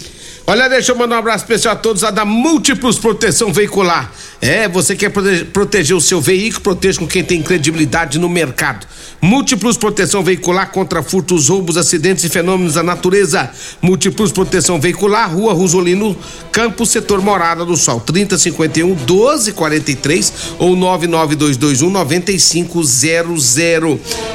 Olha, 0.49 0.67
deixa 0.67 0.93
eu 0.93 0.95
mandar 0.95 1.17
um 1.17 1.19
abraço 1.19 1.43
especial 1.43 1.75
a 1.75 1.77
todos 1.77 2.03
a 2.03 2.09
da 2.09 2.25
Múltiplos 2.25 2.97
Proteção 2.97 3.53
Veicular. 3.53 4.11
É, 4.41 4.67
você 4.67 4.95
quer 4.95 5.09
proteger, 5.09 5.45
proteger 5.45 5.95
o 5.95 6.01
seu 6.01 6.19
veículo, 6.19 6.61
proteja 6.61 6.97
com 6.97 7.05
quem 7.05 7.23
tem 7.23 7.43
credibilidade 7.43 8.17
no 8.17 8.27
mercado. 8.27 8.87
Múltiplos 9.21 9.77
Proteção 9.77 10.23
Veicular 10.23 10.71
contra 10.71 11.03
furtos, 11.03 11.49
roubos, 11.49 11.77
acidentes 11.77 12.23
e 12.23 12.29
fenômenos 12.29 12.73
da 12.73 12.81
natureza. 12.81 13.51
Múltiplos 13.79 14.31
Proteção 14.31 14.79
Veicular, 14.79 15.31
Rua 15.31 15.53
Rosolino, 15.53 16.17
Campo, 16.51 16.83
Setor 16.83 17.21
Morada 17.21 17.63
do 17.63 17.77
Sol, 17.77 17.99
3051 17.99 18.87
1243 18.87 20.33
ou 20.57 20.75
99221 20.75 21.91
9500. 21.91 23.57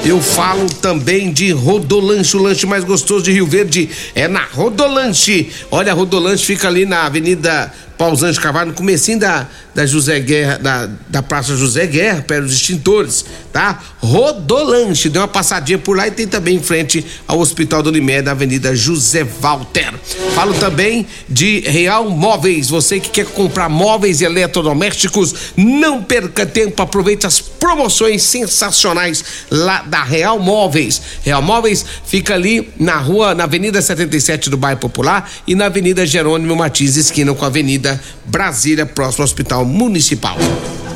Eu 0.04 0.20
falo 0.20 0.66
também 0.80 1.32
de 1.32 1.50
Rodolanche, 1.50 2.36
o 2.36 2.42
lanche 2.42 2.66
mais 2.66 2.84
gostoso 2.84 3.24
de 3.24 3.32
Rio 3.32 3.46
Verde 3.46 3.88
é 4.14 4.28
na 4.28 4.44
Rodolanche. 4.44 5.50
Olha, 5.72 5.92
a 5.92 5.94
Rodolanche 6.04 6.44
fica 6.44 6.68
ali 6.68 6.84
na 6.84 7.04
Avenida 7.04 7.72
Pausante 7.96 8.40
Carvalho, 8.40 8.70
no 8.70 8.74
comecinho 8.74 9.18
da, 9.18 9.46
da 9.74 9.86
José 9.86 10.18
Guerra, 10.18 10.58
da, 10.58 10.88
da 11.08 11.22
Praça 11.22 11.56
José 11.56 11.86
Guerra, 11.86 12.22
perto 12.22 12.44
dos 12.44 12.54
extintores, 12.54 13.24
tá? 13.52 13.80
Rodolanche, 14.00 15.08
deu 15.08 15.22
uma 15.22 15.28
passadinha 15.28 15.78
por 15.78 15.96
lá 15.96 16.08
e 16.08 16.10
tem 16.10 16.26
também 16.26 16.56
em 16.56 16.62
frente 16.62 17.04
ao 17.26 17.38
Hospital 17.38 17.82
do 17.82 17.90
Unimed, 17.90 18.22
da 18.22 18.32
Avenida 18.32 18.74
José 18.74 19.22
Walter. 19.22 19.94
Falo 20.34 20.54
também 20.54 21.06
de 21.28 21.60
Real 21.60 22.10
Móveis, 22.10 22.68
você 22.68 22.98
que 22.98 23.10
quer 23.10 23.26
comprar 23.26 23.68
móveis 23.68 24.20
e 24.20 24.24
eletrodomésticos, 24.24 25.34
não 25.56 26.02
perca 26.02 26.44
tempo, 26.44 26.82
aproveite 26.82 27.26
as 27.26 27.40
promoções 27.40 28.22
sensacionais 28.22 29.24
lá 29.50 29.82
da 29.82 30.02
Real 30.02 30.38
Móveis. 30.38 31.00
Real 31.22 31.42
Móveis 31.42 31.84
fica 32.04 32.34
ali 32.34 32.70
na 32.78 32.96
rua, 32.96 33.34
na 33.34 33.44
Avenida 33.44 33.80
77 33.80 34.50
do 34.50 34.56
Bairro 34.56 34.80
Popular 34.80 35.30
e 35.46 35.54
na 35.54 35.66
Avenida 35.66 36.04
Jerônimo 36.04 36.56
Martins, 36.56 36.96
esquina 36.96 37.32
com 37.34 37.44
a 37.44 37.48
Avenida 37.48 37.83
Brasília, 38.24 38.86
próximo 38.86 39.22
ao 39.22 39.24
Hospital 39.24 39.64
Municipal. 39.64 40.36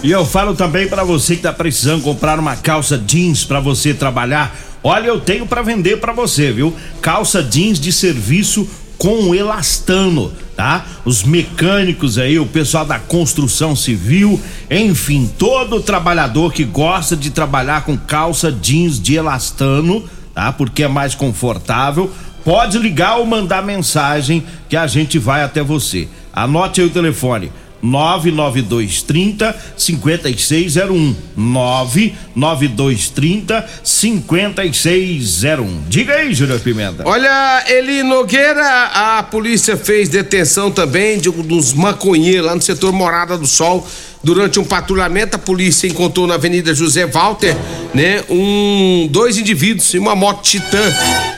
E 0.03 0.11
eu 0.11 0.25
falo 0.25 0.55
também 0.55 0.89
para 0.89 1.03
você 1.03 1.35
que 1.37 1.43
tá 1.43 1.53
precisando 1.53 2.03
comprar 2.03 2.39
uma 2.39 2.57
calça 2.57 2.97
jeans 2.97 3.45
para 3.45 3.59
você 3.59 3.93
trabalhar. 3.93 4.57
Olha, 4.83 5.09
eu 5.09 5.21
tenho 5.21 5.45
para 5.45 5.61
vender 5.61 5.99
para 5.99 6.13
você, 6.13 6.53
viu? 6.53 6.75
Calça 7.03 7.43
jeans 7.43 7.81
de 7.81 7.93
serviço 7.93 8.69
com 8.97 9.35
elastano, 9.35 10.33
tá? 10.57 10.85
Os 11.05 11.23
mecânicos 11.23 12.19
aí, 12.19 12.39
o 12.39 12.47
pessoal 12.47 12.85
da 12.85 12.99
construção 12.99 13.75
civil, 13.77 14.41
enfim, 14.71 15.31
todo 15.39 15.81
trabalhador 15.81 16.53
que 16.53 16.65
gosta 16.65 17.17
de 17.17 17.31
trabalhar 17.31 17.85
com 17.85 17.97
calça 17.97 18.51
jeans 18.51 19.01
de 19.01 19.15
elastano, 19.15 20.05
tá? 20.35 20.53
Porque 20.53 20.83
é 20.83 20.89
mais 20.89 21.15
confortável, 21.15 22.11
pode 22.49 22.79
ligar 22.79 23.19
ou 23.19 23.27
mandar 23.27 23.63
mensagem 23.63 24.43
que 24.71 24.77
a 24.77 24.87
gente 24.87 25.19
vai 25.19 25.45
até 25.45 25.63
você. 25.63 26.09
Anote 26.33 26.81
aí 26.81 26.87
o 26.87 26.91
telefone. 26.91 27.53
99230 27.83 29.55
5601 29.77 31.15
99230 31.37 33.69
5601 33.85 35.83
Diga 35.89 36.15
aí, 36.15 36.33
Júnior 36.33 36.61
Pimenta. 36.61 37.07
Olha, 37.07 37.65
Eli 37.69 38.03
Nogueira, 38.03 38.87
a 38.95 39.23
polícia 39.23 39.77
fez 39.77 40.09
detenção 40.09 40.71
também 40.71 41.19
de 41.19 41.29
um 41.29 41.43
dos 41.43 41.75
maconheiros 41.75 42.47
lá 42.47 42.55
no 42.55 42.63
setor 42.63 42.95
Morada 42.95 43.37
do 43.37 43.47
Sol. 43.47 43.87
Durante 44.23 44.59
um 44.59 44.65
patrulhamento, 44.65 45.37
a 45.37 45.39
polícia 45.39 45.87
encontrou 45.87 46.27
na 46.27 46.35
Avenida 46.35 46.75
José 46.75 47.07
Walter, 47.07 47.57
né, 47.95 48.25
um 48.29 49.09
dois 49.11 49.39
indivíduos 49.39 49.95
em 49.95 49.99
uma 49.99 50.17
moto 50.17 50.43
Titan. 50.43 50.93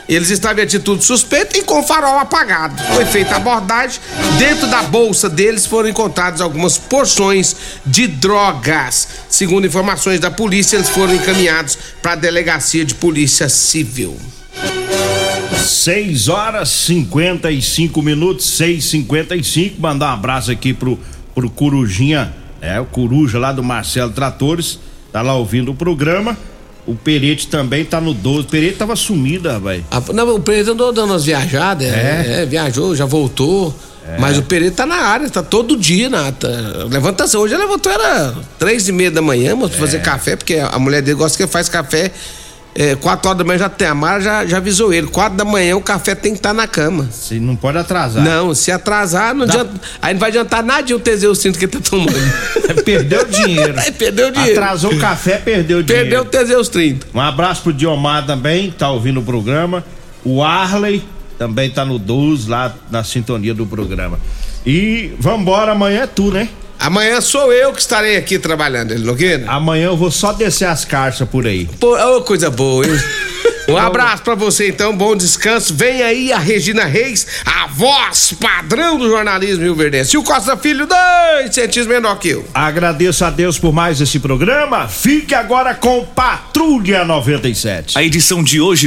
Eles 0.09 0.31
estavam 0.31 0.61
em 0.61 0.63
atitude 0.65 1.05
suspeita 1.05 1.59
e 1.59 1.63
com 1.63 1.83
farol 1.83 2.19
apagado. 2.19 2.83
Foi 2.95 3.05
feita 3.05 3.35
a 3.35 3.37
abordagem. 3.37 4.01
Dentro 4.39 4.67
da 4.67 4.83
bolsa 4.83 5.29
deles 5.29 5.67
foram 5.67 5.89
encontradas 5.89 6.41
algumas 6.41 6.79
porções 6.79 7.55
de 7.85 8.07
drogas. 8.07 9.09
Segundo 9.29 9.67
informações 9.67 10.19
da 10.19 10.31
polícia, 10.31 10.77
eles 10.77 10.89
foram 10.89 11.15
encaminhados 11.15 11.79
para 12.03 12.13
a 12.13 12.17
delegacia 12.17 12.85
de 12.85 12.95
polícia 12.95 13.49
civil. 13.49 14.17
6 15.65 16.29
horas 16.29 16.69
55 16.71 18.03
minutos, 18.03 18.47
6:55. 18.59 19.79
Mandar 19.79 20.11
um 20.11 20.15
abraço 20.15 20.51
aqui 20.51 20.73
pro, 20.73 20.99
pro 21.35 21.49
Corujinha, 21.51 22.35
é, 22.61 22.81
o 22.81 22.85
Coruja 22.85 23.39
lá 23.39 23.53
do 23.53 23.63
Marcelo 23.63 24.13
Tratores, 24.13 24.79
tá 25.13 25.23
lá 25.23 25.35
ouvindo 25.35 25.71
o 25.71 25.75
programa. 25.75 26.37
O 26.87 26.95
Perete 26.95 27.47
também 27.47 27.85
tá 27.85 28.01
no 28.01 28.13
12. 28.13 28.41
O 28.41 28.45
Perete 28.45 28.77
tava 28.77 28.97
sumido, 28.97 29.49
rapaz. 29.49 29.83
Ah, 29.91 30.03
não, 30.13 30.35
o 30.35 30.41
Pereira 30.41 30.73
andou 30.73 30.93
dando 30.93 31.11
umas 31.11 31.25
viajadas, 31.25 31.87
é, 31.87 32.43
é, 32.43 32.47
viajou, 32.47 32.97
já 32.97 33.05
voltou. 33.05 33.75
Mas 34.19 34.39
o 34.39 34.43
Pereira 34.43 34.75
tá 34.75 34.87
na 34.87 34.97
área, 34.97 35.29
tá 35.31 35.43
todo 35.43 35.77
dia 35.77 36.09
na. 36.09 36.33
Tá, 36.33 36.49
levantação. 36.91 37.43
Hoje 37.43 37.55
ele 37.55 37.63
levantou, 37.63 37.93
era 37.93 38.35
três 38.59 38.89
e 38.89 38.93
meia 38.93 39.11
da 39.11 39.23
manhã, 39.23 39.55
mas 39.55 39.71
pra 39.71 39.79
fazer 39.79 40.01
café, 40.01 40.35
porque 40.35 40.57
a 40.57 40.79
mulher 40.79 41.01
dele 41.01 41.17
gosta 41.17 41.39
que 41.39 41.47
faz 41.47 41.69
café. 41.69 42.11
É, 42.75 42.95
quatro 42.95 43.29
horas 43.29 43.39
da 43.39 43.45
manhã 43.45 43.59
já 43.59 43.69
tem. 43.69 43.89
A 43.89 43.95
Mara 43.95 44.21
já, 44.21 44.47
já 44.47 44.59
avisou 44.59 44.93
ele. 44.93 45.09
Quatro 45.09 45.37
da 45.37 45.45
manhã 45.45 45.77
o 45.77 45.81
café 45.81 46.15
tem 46.15 46.33
que 46.33 46.39
estar 46.39 46.55
na 46.55 46.67
cama. 46.67 47.09
Se 47.11 47.41
não 47.41 47.57
pode 47.57 47.79
atrasar. 47.79 48.23
Não, 48.23 48.55
se 48.55 48.71
atrasar, 48.71 49.35
não 49.35 49.45
adianta. 49.45 49.73
Aí 50.01 50.15
não 50.15 50.21
vai 50.21 50.31
adiantar 50.31 50.63
nada 50.63 50.95
o 50.95 51.01
Teseu 51.01 51.35
cinto 51.35 51.59
que 51.59 51.65
ele 51.65 51.73
tá 51.73 51.81
tomando. 51.81 52.13
Perdeu 52.85 53.25
dinheiro. 53.25 53.75
Perdeu 53.99 54.31
dinheiro. 54.31 54.61
Atrasou 54.61 54.93
o 54.93 54.99
café, 54.99 55.39
perdeu 55.39 55.83
dinheiro. 55.83 56.09
Perdeu 56.09 56.23
o 56.23 56.25
Teseus 56.25 56.69
30. 56.69 57.09
Um 57.13 57.21
abraço 57.21 57.63
pro 57.63 57.73
Diomar 57.73 58.25
também, 58.27 58.71
que 58.71 58.77
tá 58.77 58.91
ouvindo 58.91 59.21
o 59.21 59.23
programa. 59.23 59.85
O 60.25 60.43
Arley 60.43 61.03
também 61.39 61.71
tá 61.71 61.85
no 61.85 61.99
12 61.99 62.49
lá 62.49 62.75
na 62.91 63.03
sintonia 63.03 63.55
do 63.55 63.67
programa. 63.67 64.19
E 64.65 65.13
vambora, 65.19 65.73
amanhã 65.73 66.03
é 66.03 66.07
tu, 66.07 66.31
né? 66.31 66.49
Amanhã 66.81 67.21
sou 67.21 67.53
eu 67.53 67.75
que 67.75 67.81
estarei 67.81 68.17
aqui 68.17 68.39
trabalhando, 68.39 68.93
ele 68.93 69.05
Nogueira. 69.05 69.45
Amanhã 69.49 69.89
eu 69.89 69.97
vou 69.99 70.11
só 70.11 70.33
descer 70.33 70.67
as 70.67 70.83
carças 70.83 71.29
por 71.29 71.47
aí. 71.47 71.69
Pô, 71.79 71.95
ô, 71.95 72.23
coisa 72.23 72.49
boa, 72.51 72.87
hein? 72.87 72.93
Um 73.71 73.77
abraço 73.77 74.25
pra 74.25 74.35
você 74.35 74.69
então, 74.69 74.97
bom 74.97 75.15
descanso. 75.15 75.73
Vem 75.75 76.03
aí 76.03 76.33
a 76.33 76.39
Regina 76.39 76.85
Reis, 76.87 77.25
a 77.47 77.69
voz 77.69 78.35
padrão 78.41 78.99
do 78.99 79.09
jornalismo 79.09 79.63
Rio 79.63 79.77
Verdense. 79.77 80.17
E 80.17 80.19
o 80.19 80.25
Costa 80.25 80.57
Filho, 80.57 80.87
dois 80.87 81.55
centímetros 81.55 81.87
menor 81.87 82.19
que 82.19 82.31
eu. 82.31 82.45
Agradeço 82.53 83.25
a 83.25 83.31
Deus 83.31 83.59
por 83.59 83.73
mais 83.73 84.01
esse 84.01 84.19
programa. 84.19 84.89
Fique 84.89 85.35
agora 85.37 85.73
com 85.73 86.05
Patrulha 86.05 87.05
97. 87.05 87.97
A 87.97 88.03
edição 88.03 88.43
de 88.43 88.61
hoje 88.61 88.79